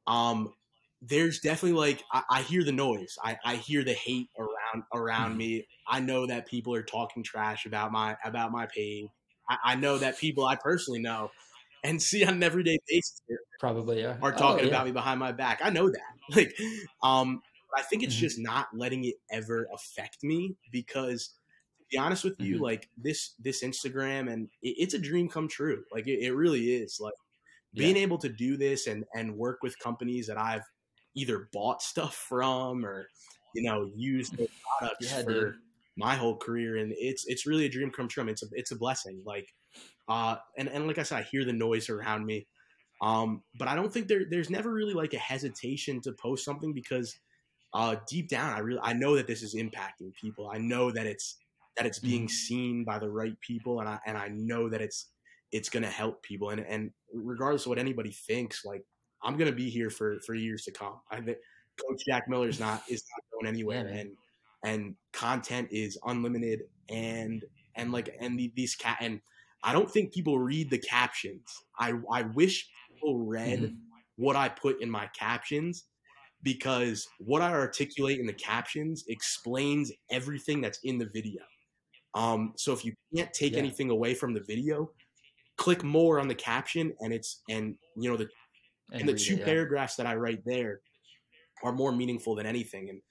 [0.07, 0.53] um
[1.01, 5.38] there's definitely like I, I hear the noise I, I hear the hate around around
[5.38, 5.38] Mhm.
[5.38, 9.09] me I know that people are talking trash about my about my page
[9.49, 11.32] I, I know that people I personally know
[11.84, 13.22] and see on an everyday basis
[13.59, 14.22] probably yeah.
[14.22, 14.68] are Oh, talking yeah.
[14.68, 15.59] about me behind my back.
[15.63, 16.13] I know that.
[16.36, 16.57] Like,
[17.03, 17.41] um,
[17.72, 18.15] but I think it's Mhm.
[18.15, 21.30] just not letting it ever affect me because,
[21.80, 22.61] to be honest with you, Mhm.
[22.61, 25.84] like this this Instagram and it, it's a dream come true.
[25.91, 26.99] Like it, it really is.
[26.99, 27.13] Like
[27.76, 27.97] being Yeah.
[27.97, 30.63] able to do this and and work with companies that I've
[31.15, 33.11] either bought stuff from or
[33.53, 34.47] you know used their
[34.80, 35.55] products Yeah, for dude.
[35.97, 38.24] my whole career and it's it's really a dream come true.
[38.24, 39.22] I mean, it's a it's a blessing.
[39.26, 39.53] Like
[40.07, 42.47] uh and, and like I said, I hear the noise around me.
[43.01, 46.74] Um, but I don't think there there's never really like a hesitation to post something
[46.74, 47.20] because
[47.78, 50.49] uh deep down I really I know that this is impacting people.
[50.51, 51.38] I know that it's
[51.78, 52.30] that it's being Mhm.
[52.30, 55.11] seen by the right people and I and I know that it's
[55.51, 58.84] it's gonna help people and and regardless of what anybody thinks, like
[59.23, 61.01] I'm gonna be here for for years to come.
[61.11, 61.38] I think
[61.88, 64.17] Coach Jack Miller's not is not going anywhere Yeah, and
[64.63, 67.43] and content is unlimited and
[67.75, 69.21] and like and the, these cat and
[69.63, 71.45] I don't think people read the captions.
[71.80, 73.78] I I wish people read Mhm.
[74.15, 75.86] what I put in my captions
[76.48, 81.41] because what I articulate in the captions explains everything that's in the video.
[82.14, 83.60] Um, so if you can't take Yeah.
[83.60, 84.89] anything away from the video,
[85.58, 88.30] click more on the caption and it's and you know the
[88.93, 89.45] and the two it, yeah.
[89.45, 90.80] paragraphs that I write there
[91.64, 92.89] are more meaningful than anything.
[92.89, 93.02] And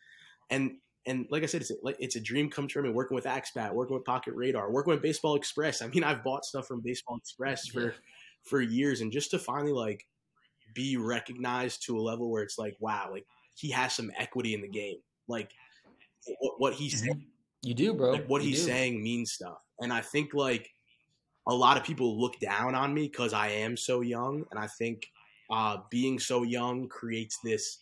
[0.49, 2.81] and and like I said, it's a, like it's a dream come true.
[2.83, 5.83] I mean, working with Axe Bat, working with Pocket Radar, working with Baseball Express.
[5.83, 7.93] I mean, I've bought stuff from Baseball Express for Yeah.
[8.45, 10.07] for years, and just to finally like
[10.77, 14.61] be recognized to a level where it's like, wow, like he has some equity in
[14.61, 14.99] the game.
[15.27, 15.51] Like
[16.41, 17.05] what, what he's.
[17.63, 18.13] You do, bro.
[18.13, 18.67] like what You he's do.
[18.67, 19.59] saying means stuff.
[19.81, 20.71] And I think like
[21.49, 24.69] a lot of people look down on me because I am so young, and I
[24.69, 25.07] think
[25.51, 27.79] uh, being so young creates this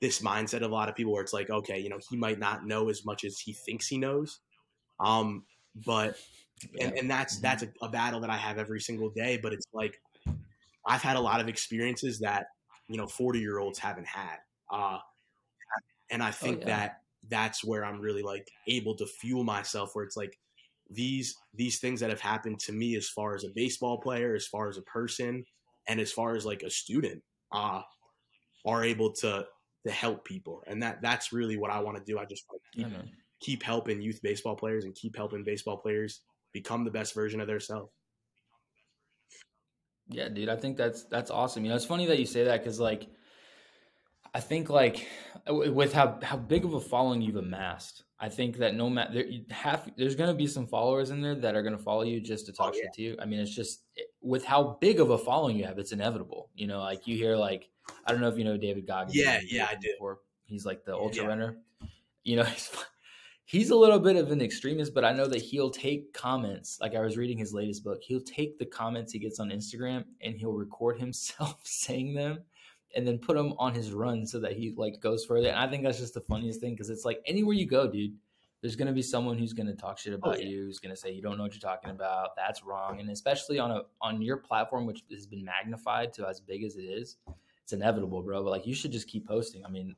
[0.00, 2.38] this mindset of a lot of people where it's like, okay, you know, he might
[2.38, 4.40] not know as much as he thinks he knows.
[5.00, 5.44] Um,
[5.86, 6.18] but
[6.80, 7.00] and, Yeah.
[7.00, 7.42] and that's Mhm.
[7.42, 9.38] that's a, a battle that I have every single day.
[9.42, 10.00] But it's like
[10.86, 12.46] I've had a lot of experiences that
[12.88, 14.36] you know forty year olds haven't had,
[14.72, 14.98] uh,
[16.10, 16.66] and I think yeah.
[16.66, 16.92] that
[17.28, 19.90] that's where I'm really like able to fuel myself.
[19.94, 20.38] Where it's like
[20.90, 24.46] these these things that have happened to me as far as a baseball player, as
[24.46, 25.44] far as a person,
[25.88, 27.22] and as far as like a student,
[27.52, 27.82] uh,
[28.64, 29.46] are able to
[29.86, 32.18] to help people, and that that's really what I want to do.
[32.18, 32.92] I just want to keep
[33.40, 36.22] keep helping youth baseball players and keep helping baseball players
[36.52, 37.92] become the best version of themselves.
[40.08, 41.64] Yeah, dude, I think that's that's awesome.
[41.64, 43.08] You know, it's funny that you say that because like
[44.34, 45.06] I think like
[45.48, 49.26] with how how big of a following you've amassed, I think that no matter there
[49.26, 49.44] you
[49.96, 52.54] there's gonna be some followers in there that are gonna follow you just to oh,
[52.64, 52.82] talk Oh, yeah.
[52.84, 53.16] shit to you.
[53.20, 53.82] I mean, it's just
[54.20, 56.50] with how big of a following you have, it's inevitable.
[56.54, 57.68] You know, like you hear like
[58.04, 59.16] I don't know if you know David Goggins.
[59.16, 59.88] Yeah, yeah, I do.
[59.92, 60.18] before.
[60.44, 61.28] He's like the ultra Yeah.
[61.28, 61.56] runner.
[62.24, 62.70] You know, he's
[63.46, 66.78] he's a little bit of an extremist, but I know that he'll take comments.
[66.80, 70.04] Like I was reading his latest book, he'll take the comments he gets on Instagram
[70.20, 72.40] and he'll record himself saying them
[72.94, 75.48] and then put them on his run so that he like goes further.
[75.48, 78.14] And I think that's just the funniest thing because it's like anywhere you go, dude,
[78.62, 80.48] there's gonna be someone who's gonna talk shit oh, about Oh, yeah.
[80.48, 82.30] you, who's gonna say you don't know what you're talking about.
[82.36, 82.98] That's wrong.
[83.00, 86.76] And especially on a on your platform, which has been magnified to as big as
[86.76, 87.16] it is,
[87.62, 88.42] it's inevitable, bro.
[88.42, 89.64] But like you should just keep posting.
[89.64, 89.94] I mean,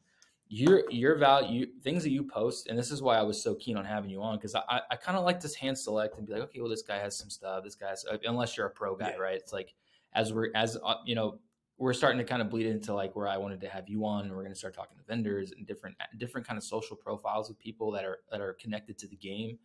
[0.48, 3.76] your your value things that you post, and this is why I was so keen
[3.76, 6.32] on having you on because I I, kind of like to hand select and be
[6.32, 7.64] like, okay, well this guy has some stuff.
[7.64, 9.22] This guy's unless you're a pro guy, Yeah.
[9.22, 9.34] right?
[9.36, 9.74] It's like
[10.14, 11.38] as we're as uh, you know
[11.76, 14.24] we're starting to kind of bleed into like where I wanted to have you on,
[14.24, 17.48] and we're going to start talking to vendors and different different kind of social profiles
[17.48, 19.58] with people that are that are connected to the game.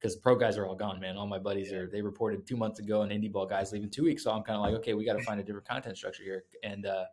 [0.00, 1.16] Because pro guys are all gone, man.
[1.16, 1.78] All my buddies Yeah.
[1.78, 1.86] are.
[1.88, 4.22] They reported two months ago, and indie ball guys leaving two weeks.
[4.22, 6.44] So I'm kind of like, okay, we got to find a different content structure here.
[6.62, 7.06] And uh,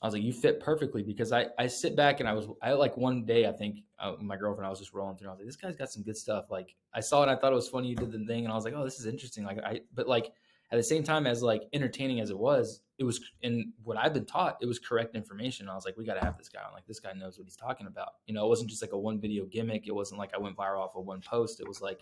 [0.00, 2.72] I was like, you fit perfectly because I I sit back and I was I
[2.72, 5.28] like one day I think uh, my girlfriend I was just rolling through.
[5.28, 6.46] I was like, this guy's got some good stuff.
[6.50, 7.88] Like I saw it, I thought it was funny.
[7.88, 9.44] You did the thing, and I was like, oh, this is interesting.
[9.44, 10.32] Like I, but like
[10.70, 14.12] at the same time as like entertaining as it was, it was in what I've
[14.12, 15.68] been taught, it was correct information.
[15.68, 16.72] I was like, we got to have this guy on.
[16.72, 18.10] Like this guy knows what he's talking about.
[18.26, 19.86] You know, it wasn't just like a one video gimmick.
[19.86, 21.60] It wasn't like I went viral off of one post.
[21.60, 22.00] It was like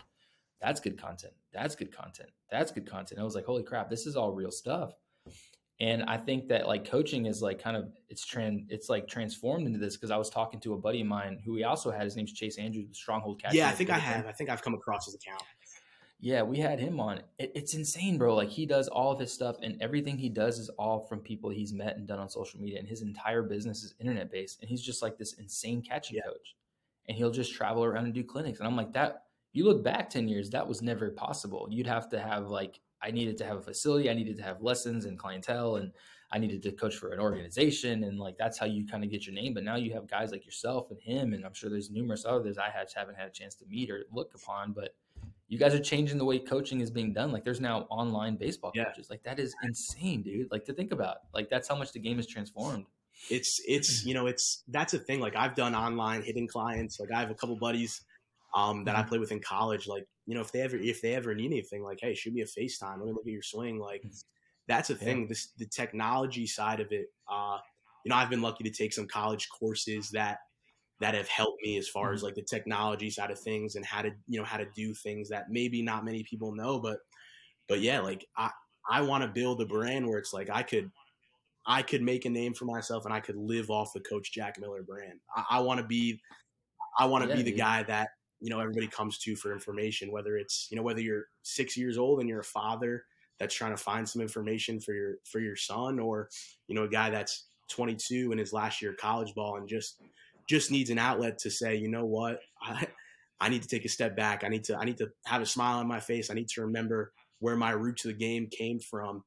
[0.61, 1.33] that's good content.
[1.53, 2.29] That's good content.
[2.51, 3.19] That's good content.
[3.19, 4.93] I was like, holy crap, this is all real stuff.
[5.79, 9.67] And I think that like coaching is like kind of it's trend it's like transformed
[9.67, 12.03] into this because I was talking to a buddy of mine who we also had
[12.03, 13.53] his name's Chase Andrews, Stronghold Cat.
[13.53, 14.25] Yeah, I think I have.
[14.25, 15.43] I think I've come across his account.
[16.19, 17.21] Yeah, we had him on.
[17.37, 18.33] It, it's insane, bro.
[18.33, 21.51] Like he does all of his stuff, and everything he does is all from people
[21.51, 22.79] he's met and done on social media.
[22.79, 24.59] And his entire business is internet based.
[24.61, 26.23] And he's just like this insane catching yeah.
[26.23, 26.55] coach.
[27.07, 28.57] And he'll just travel around and do clinics.
[28.59, 29.25] And I'm like, that.
[29.53, 31.67] You look back ten years, that was never possible.
[31.69, 34.61] You'd have to have like I needed to have a facility, I needed to have
[34.61, 35.91] lessons and clientele, and
[36.31, 39.25] I needed to coach for an organization, and like that's how you kind of get
[39.25, 39.53] your name.
[39.53, 42.57] But now you have guys like yourself and him, and I'm sure there's numerous others
[42.57, 44.95] I haven't had a chance to meet or look upon, but
[45.47, 47.31] you guys are changing the way coaching is being done.
[47.31, 48.85] Like there's now online baseball yeah.
[48.85, 49.09] coaches.
[49.09, 50.51] Like that is insane, dude.
[50.51, 51.17] Like to think about.
[51.33, 52.85] Like that's how much the game has transformed.
[53.29, 55.19] It's it's you know it's that's a thing.
[55.19, 56.99] Like I've done online hitting clients.
[56.99, 58.01] Like I have a couple buddies
[58.55, 59.09] um, that I mm-hmm.
[59.09, 59.87] play with in college.
[59.87, 62.41] Like you know if they ever if they ever need anything, like hey, shoot me
[62.41, 62.97] a FaceTime.
[62.97, 63.79] Let me look at your swing.
[63.79, 64.23] Like mm.
[64.67, 65.21] that's a thing.
[65.21, 65.27] Yeah.
[65.29, 67.07] This the technology side of it.
[67.31, 67.57] Uh,
[68.03, 70.37] you know I've been lucky to take some college courses that
[70.99, 72.27] that have helped me as far as mm-hmm.
[72.27, 75.29] like the technology side of things and how to you know how to do things
[75.29, 76.99] that maybe not many people know but
[77.67, 78.49] but yeah like i
[78.89, 80.89] i want to build a brand where it's like i could
[81.67, 84.59] i could make a name for myself and i could live off the coach jack
[84.59, 86.19] miller brand i, I want to be
[86.97, 87.59] i want to yeah, be the dude.
[87.59, 88.09] guy that
[88.39, 91.97] you know everybody comes to for information whether it's you know whether you're six years
[91.97, 93.03] old and you're a father
[93.39, 96.29] that's trying to find some information for your for your son or
[96.67, 100.01] you know a guy that's 22 in his last year of college ball and just
[100.47, 102.87] just needs an outlet to say, you know what, I,
[103.39, 104.43] I need to take a step back.
[104.43, 106.31] I need to I need to have a smile on my face.
[106.31, 109.23] I need to remember where my root to the game came from.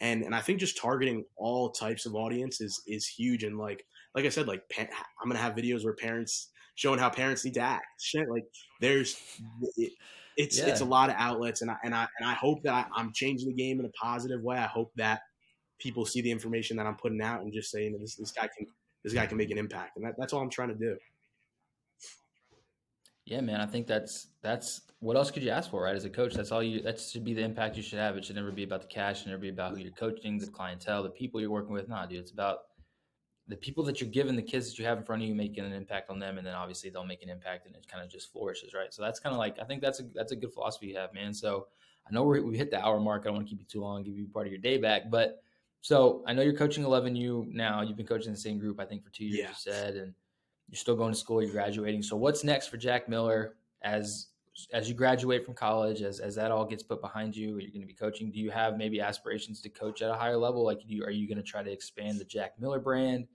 [0.00, 3.44] And and I think just targeting all types of audience is is huge.
[3.44, 7.44] And like like I said, like I'm gonna have videos where parents showing how parents
[7.44, 7.86] need to act.
[8.00, 8.44] Shit, like
[8.80, 9.20] there's
[9.76, 9.92] it,
[10.36, 10.66] it's yeah.
[10.66, 13.10] it's a lot of outlets, and I and I and I hope that I, am
[13.12, 14.56] changing the game in a positive way.
[14.56, 15.22] I hope that
[15.80, 18.30] people see the information that I'm putting out and just say, you know, this this
[18.30, 18.66] guy can
[19.02, 20.96] this guy can make an impact, and that, that's all I'm trying to do.
[23.24, 25.96] Yeah, man, I think that's that's what else could you ask for, right?
[25.96, 28.16] As a coach, that's all you that should be the impact you should have.
[28.16, 30.46] It should never be about the cash, and never be about who you're coaching, the
[30.46, 31.88] clientele, the people you're working with.
[31.88, 32.58] Nah, dude, it's about
[33.48, 35.64] the people that you're giving, the kids that you have in front of you, making
[35.64, 38.10] an impact on them, and then obviously they'll make an impact, and it kind of
[38.10, 38.92] just flourishes, right?
[38.92, 41.14] So that's kind of like I think that's a that's a good philosophy you have,
[41.14, 41.32] man.
[41.32, 41.68] So
[42.08, 43.22] I know we we hit the hour mark.
[43.22, 45.10] I don't want to keep you too long, give you part of your day back,
[45.10, 45.42] but
[45.86, 47.80] so I know you're coaching 11U now.
[47.82, 49.38] You've been coaching the same group, I think, for two years.
[49.38, 49.48] Yeah.
[49.48, 50.14] You said, and
[50.68, 51.40] you're still going to school.
[51.40, 52.02] You're graduating.
[52.02, 54.26] So what's next for Jack Miller as
[54.72, 56.02] as you graduate from college?
[56.02, 58.30] As as that all gets put behind you, you're going to be coaching.
[58.30, 60.64] Do you have maybe aspirations to coach at a higher level?
[60.64, 63.26] Like, you, are you going to try to expand the Jack Miller brand?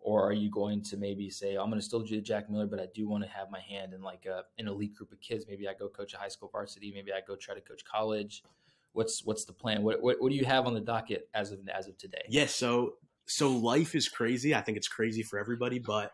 [0.00, 2.66] Or are you going to maybe say I'm going to still do the Jack Miller,
[2.66, 5.20] but I do want to have my hand in like a, an elite group of
[5.20, 5.44] kids?
[5.48, 6.92] Maybe I go coach a high school varsity.
[6.94, 8.44] Maybe I go try to coach college
[8.92, 9.82] what's what's the plan?
[9.82, 12.22] What, what what do you have on the docket as of as of today?
[12.28, 12.94] Yes, yeah, so
[13.26, 14.54] so life is crazy.
[14.54, 16.12] I think it's crazy for everybody, but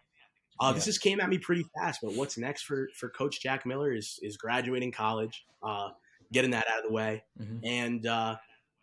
[0.60, 0.72] uh, yeah.
[0.72, 2.00] this just came at me pretty fast.
[2.02, 5.90] But what's next for for Coach Jack Miller is is graduating college, uh,
[6.32, 7.58] getting that out of the way, mm-hmm.
[7.64, 8.36] and uh,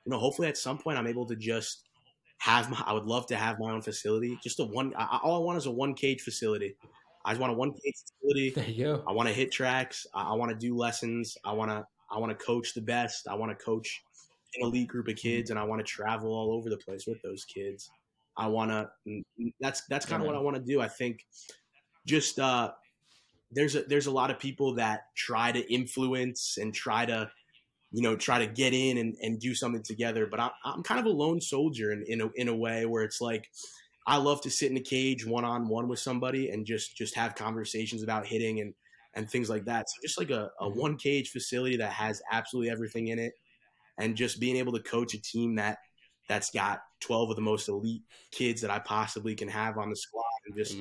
[0.05, 1.88] you know hopefully at some point I'm able to just
[2.39, 2.82] have my.
[2.86, 4.38] I would love to have my own facility.
[4.43, 4.93] Just a one.
[4.97, 6.76] I, all I want is a one cage facility.
[7.24, 8.49] I just want a one cage facility.
[8.49, 9.03] There you go.
[9.07, 10.07] I want to HitTrax.
[10.13, 11.38] I, I want to do lessons.
[11.45, 13.28] I want to I want to coach the best.
[13.28, 14.03] I want to coach
[14.55, 17.22] an elite group of kids, and I want to travel all over the place with
[17.22, 17.89] those kids.
[18.38, 18.89] I want to.
[19.59, 20.82] That's that's kind of what I want to do.
[20.82, 21.26] I think
[22.05, 22.71] just uh,
[23.51, 27.29] there's a there's a lot of people that try to influence and try to
[27.91, 30.25] you know try to get in and, and do something together.
[30.25, 33.03] But I, I'm kind of a lone soldier in in a, in a way where
[33.03, 33.49] it's like
[34.07, 37.15] I love to sit in a cage one on one with somebody and just just
[37.15, 38.73] have conversations about hitting and
[39.13, 39.89] and things like that.
[39.89, 40.79] So just like a, a mm-hmm.
[40.79, 43.33] one cage facility that has absolutely everything in it,
[43.97, 45.79] and just being able to coach a team that
[46.29, 49.95] that's got 12 of the most elite kids that I possibly can have on the
[49.97, 50.77] squad and just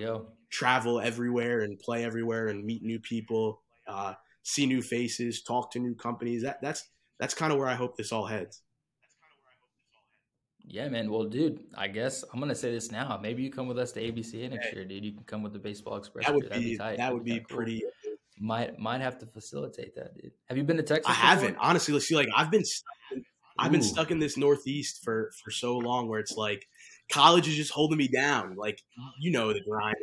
[0.50, 5.78] travel everywhere and play everywhere and meet new people, uh, see new faces, talk to
[5.78, 6.42] new companies.
[6.42, 8.62] That that's that's kind of where I hope this all heads.
[10.64, 11.10] Yeah, man.
[11.10, 13.18] Well, dude, I guess I'm gonna say this now.
[13.20, 15.04] Maybe you come with us to ABCA next year, dude.
[15.04, 16.26] You can come with the Baseball Express.
[16.26, 17.82] That would be, be that would be pretty
[18.40, 20.32] might might have to facilitate that, dude.
[20.46, 21.06] Have you been to Texas?
[21.06, 21.26] I before?
[21.26, 21.92] haven't, honestly.
[21.92, 22.16] Let's see.
[22.16, 23.22] Like I've been, stuck,
[23.58, 26.66] I've been stuck in this Northeast for for so long, where it's like
[27.10, 28.56] college is just holding me down.
[28.56, 28.82] Like
[29.18, 29.96] you know the grind.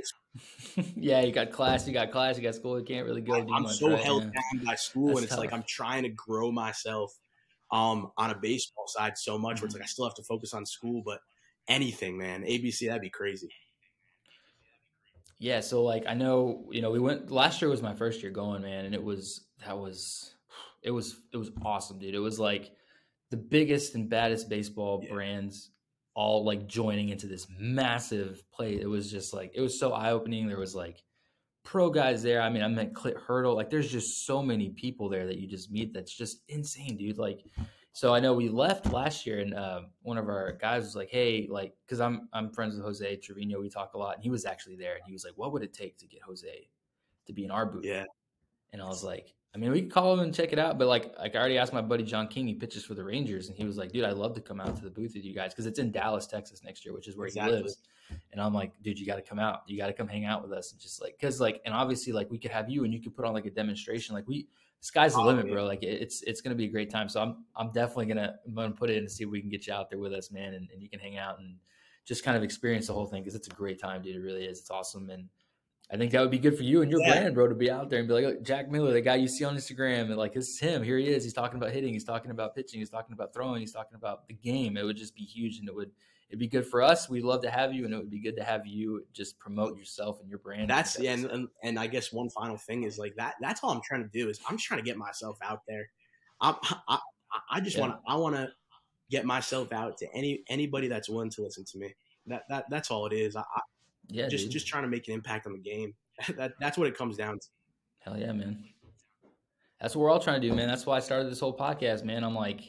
[0.96, 2.78] yeah, you got class, you got class, you got school.
[2.78, 3.34] You can't really go.
[3.34, 5.40] I, am so right held down by school, That's and it's tough.
[5.40, 7.12] like I'm trying to grow myself
[7.72, 9.62] um on a baseball side so much, mm-hmm.
[9.62, 9.82] where it's mm-hmm.
[9.82, 11.20] like I still have to focus on school, but
[11.68, 13.50] anything, man, ABC, that'd be crazy.
[15.40, 18.32] Yeah, so like I know, you know, we went last year was my first year
[18.32, 20.34] going, man, and it was that was
[20.82, 22.16] it was it was awesome, dude.
[22.16, 22.72] It was like
[23.30, 25.14] the biggest and baddest baseball yeah.
[25.14, 25.72] brands
[26.18, 28.82] all like joining into this massive play.
[28.82, 30.48] It was just like it was so eye opening.
[30.48, 31.04] There was like
[31.64, 32.42] pro guys there.
[32.42, 33.56] I mean, I met Clint Hurdle.
[33.56, 35.94] Like, there's just so many people there that you just meet.
[35.94, 37.20] That's just insane, dude.
[37.20, 37.46] Like,
[37.94, 41.10] so I know we left last year, and uh, one of our guys was like,
[41.12, 43.62] "Hey, like, because I'm I'm friends with Jose Trevino.
[43.62, 45.62] We talk a lot, and he was actually there, and he was like, "What would
[45.62, 46.68] it take to get Jose
[47.28, 48.06] to be in our booth?" Yeah,
[48.74, 50.88] and I was like, I mean, we could call him and check it out, but
[50.88, 52.48] like, like I already asked my buddy John King.
[52.48, 54.76] He pitches for the Rangers, and he was like, "Dude, I'd love to come out
[54.76, 57.18] to the booth with you guys because it's in Dallas, Texas next year, which is
[57.18, 57.58] where exactly.
[57.58, 57.78] he lives."
[58.32, 59.62] And I'm like, "Dude, you got to come out.
[59.68, 62.14] You got to come hang out with us." And just like, because like, and obviously,
[62.14, 64.14] like, we could have you, and you could put on like a demonstration.
[64.14, 64.48] Like, we
[64.82, 65.56] sky's the oh, limit, man.
[65.56, 65.66] bro.
[65.66, 67.10] Like, it's it's gonna be a great time.
[67.10, 69.50] So I'm I'm definitely gonna I'm gonna put it in and see if we can
[69.50, 71.56] get you out there with us, man, and, and you can hang out and
[72.06, 74.16] just kind of experience the whole thing because it's a great time, dude.
[74.16, 74.60] It really is.
[74.60, 75.28] It's awesome and
[75.92, 77.14] I think that would be good for you and your yeah.
[77.14, 79.28] brand, bro, to be out there and be like, oh, Jack Miller, the guy you
[79.28, 80.84] see on Instagram, and like, this is him.
[80.84, 81.24] Here he is.
[81.24, 81.94] He's talking about hitting.
[81.94, 82.80] He's talking about pitching.
[82.80, 83.62] He's talking about throwing.
[83.62, 84.76] He's talking about the game.
[84.76, 85.92] It would just be huge, and it would
[86.30, 87.10] it'd be good for us.
[87.10, 89.78] We'd love to have you, and it would be good to have you just promote
[89.78, 90.70] yourself and your brand.
[90.70, 93.36] That's yeah, and, and, and I guess one final thing is like that.
[93.40, 95.90] That's all I'm trying to do is I'm just trying to get myself out there.
[96.42, 96.56] I'm,
[96.90, 97.00] I
[97.50, 97.84] I just yeah.
[97.84, 98.50] want I want to
[99.10, 101.96] get myself out to any anybody that's willing to listen to me.
[102.26, 103.38] That that that's all it is.
[103.38, 103.62] I, I
[104.10, 104.52] yeah, just dude.
[104.52, 105.94] just trying to make an impact on the game.
[106.38, 107.48] that that's what it comes down to.
[108.00, 108.64] Hell yeah, man.
[109.82, 110.68] That's what we're all trying to do, man.
[110.68, 112.24] That's why I started this whole podcast, man.
[112.24, 112.62] I'm like,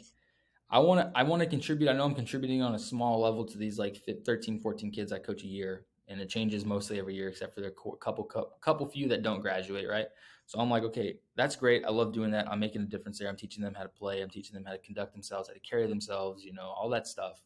[0.71, 1.89] I want to, I want to contribute.
[1.89, 5.19] I know I'm contributing on a small level to these like 13, 14 kids I
[5.19, 8.25] coach a year, and it changes mostly every year, except for the couple,
[8.61, 10.07] couple few that don't graduate, right?
[10.45, 11.85] So I'm like, okay, that's great.
[11.85, 12.51] I love doing that.
[12.51, 13.29] I'm making a difference there.
[13.29, 14.21] I'm teaching them how to play.
[14.21, 17.07] I'm teaching them how to conduct themselves, how to carry themselves, you know, all that
[17.07, 17.43] stuff.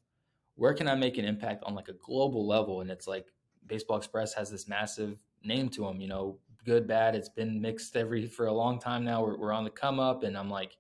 [0.54, 2.80] Where can I make an impact on like a global level?
[2.80, 3.26] And it's like
[3.66, 6.00] Baseball Express has this massive name to them.
[6.00, 7.14] You know, good, bad.
[7.14, 9.22] It's been mixed every for a long time now.
[9.22, 10.76] We're, we're on the come up, and I'm like,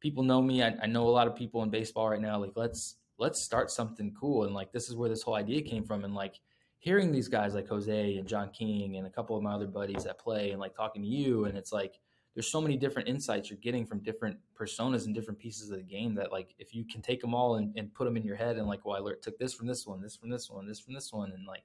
[0.00, 0.62] people know me.
[0.62, 2.38] I, I know a lot of people in baseball right now.
[2.38, 4.44] Like, let's let's start something cool.
[4.44, 6.04] And like, this is where this whole idea came from.
[6.04, 6.38] And like,
[6.78, 10.04] hearing these guys like Jose and John King and a couple of my other buddies
[10.04, 11.98] that play, and like talking to you, and it's like
[12.36, 15.82] there's so many different insights you're getting from different personas and different pieces of the
[15.82, 18.36] game that like if you can take them all and, and put them in your
[18.36, 20.78] head and like well i took this from this one this from this one this
[20.78, 21.62] from this one and like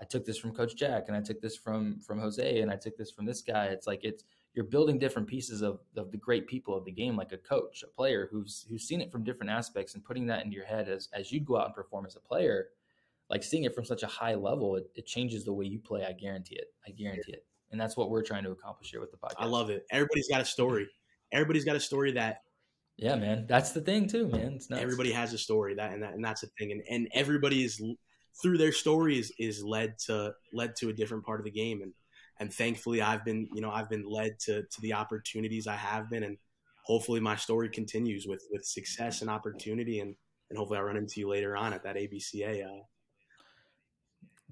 [0.00, 2.76] I took this from Coach Jack, and I took this from from Jose, and I
[2.76, 3.66] took this from this guy.
[3.66, 4.24] It's like it's
[4.54, 7.82] you're building different pieces of, of the great people of the game, like a coach,
[7.82, 10.88] a player who's who's seen it from different aspects, and putting that into your head
[10.88, 12.68] as as you go out and perform as a player,
[13.30, 16.04] like seeing it from such a high level, it, it changes the way you play.
[16.04, 16.72] I guarantee it.
[16.86, 17.44] I guarantee it.
[17.70, 19.34] And that's what we're trying to accomplish here with the podcast.
[19.38, 19.84] I love it.
[19.90, 20.88] Everybody's got a story.
[21.32, 22.42] Everybody's got a story that
[22.96, 23.44] yeah, man.
[23.46, 24.58] That's the thing too, man.
[24.70, 26.72] Everybody has a story that and that and that's the thing.
[26.72, 27.82] And and everybody is
[28.42, 31.92] through their stories is led to led to a different part of the game and
[32.38, 36.10] and thankfully I've been you know I've been led to to the opportunities I have
[36.10, 36.36] been and
[36.84, 40.14] hopefully my story continues with with success and opportunity and
[40.50, 42.64] and hopefully I run into you later on at that ABCA.
[42.64, 42.82] Uh,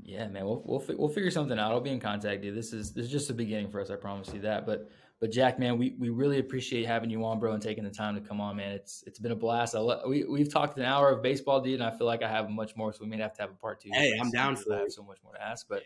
[0.03, 1.70] yeah, man, we'll, we'll we'll figure something out.
[1.70, 2.57] I'll be in contact, dude.
[2.57, 3.91] This is this is just the beginning for us.
[3.91, 4.66] I promise you that.
[4.66, 4.91] But
[5.21, 8.15] but Jack, man, we, we really appreciate having you on, bro, and taking the time
[8.15, 8.73] to come on, man.
[8.73, 9.75] It's it's been a blast.
[9.75, 12.51] I we we've talked an hour of baseball, dude, and I feel like I have
[12.51, 13.91] much more, so we may have to have a part two.
[13.93, 14.77] Hey, I'm down for that.
[14.77, 15.83] I have so much more to ask, but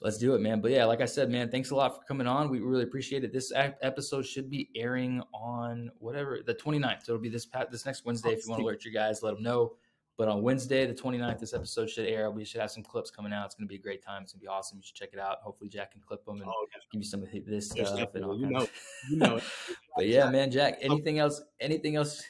[0.00, 0.60] let's do it, man.
[0.60, 2.50] But yeah, like I said, man, thanks a lot for coming on.
[2.50, 3.32] We really appreciate it.
[3.32, 7.04] This episode should be airing on whatever the 29th.
[7.04, 8.30] So it'll be this this next Wednesday.
[8.30, 9.74] If you want to alert your guys, let them know.
[10.18, 12.28] But on Wednesday, the 29th, this episode should air.
[12.32, 13.46] We should have some clips coming out.
[13.46, 14.24] It's going to be a great time.
[14.24, 14.78] It's going to be awesome.
[14.78, 15.38] You should check it out.
[15.42, 18.16] Hopefully, Jack can clip them and oh, give you some of this stuff.
[18.16, 18.66] And all you know,
[19.08, 19.40] you know.
[19.96, 20.78] but yeah, man, Jack.
[20.80, 21.40] Anything else?
[21.60, 22.20] Anything else?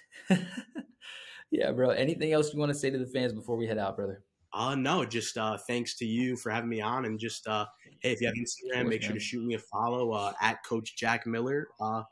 [1.50, 1.88] yeah, bro.
[1.88, 4.22] Anything else you want to say to the fans before we head out, brother?
[4.52, 7.66] Uh no, just uh thanks to you for having me on and just uh
[8.00, 9.18] hey if you have Instagram, course, make sure man.
[9.18, 11.68] to shoot me a follow uh at Coach Jack Miller.
[11.78, 12.02] Uh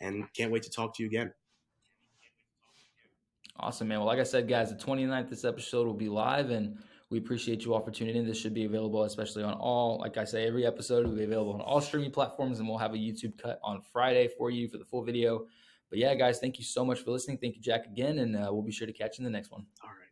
[0.00, 1.32] and can't wait to talk to you again.
[3.58, 3.98] Awesome, man.
[3.98, 6.76] Well, like I said, guys, the 29th, this episode will be live, and
[7.10, 8.26] we appreciate you all for tuning in.
[8.26, 11.52] This should be available, especially on all, like I say, every episode will be available
[11.54, 14.78] on all streaming platforms, and we'll have a YouTube cut on Friday for you for
[14.78, 15.46] the full video.
[15.88, 17.38] But yeah, guys, thank you so much for listening.
[17.38, 19.52] Thank you, Jack, again, and uh, we'll be sure to catch you in the next
[19.52, 19.64] one.
[19.82, 20.03] All right.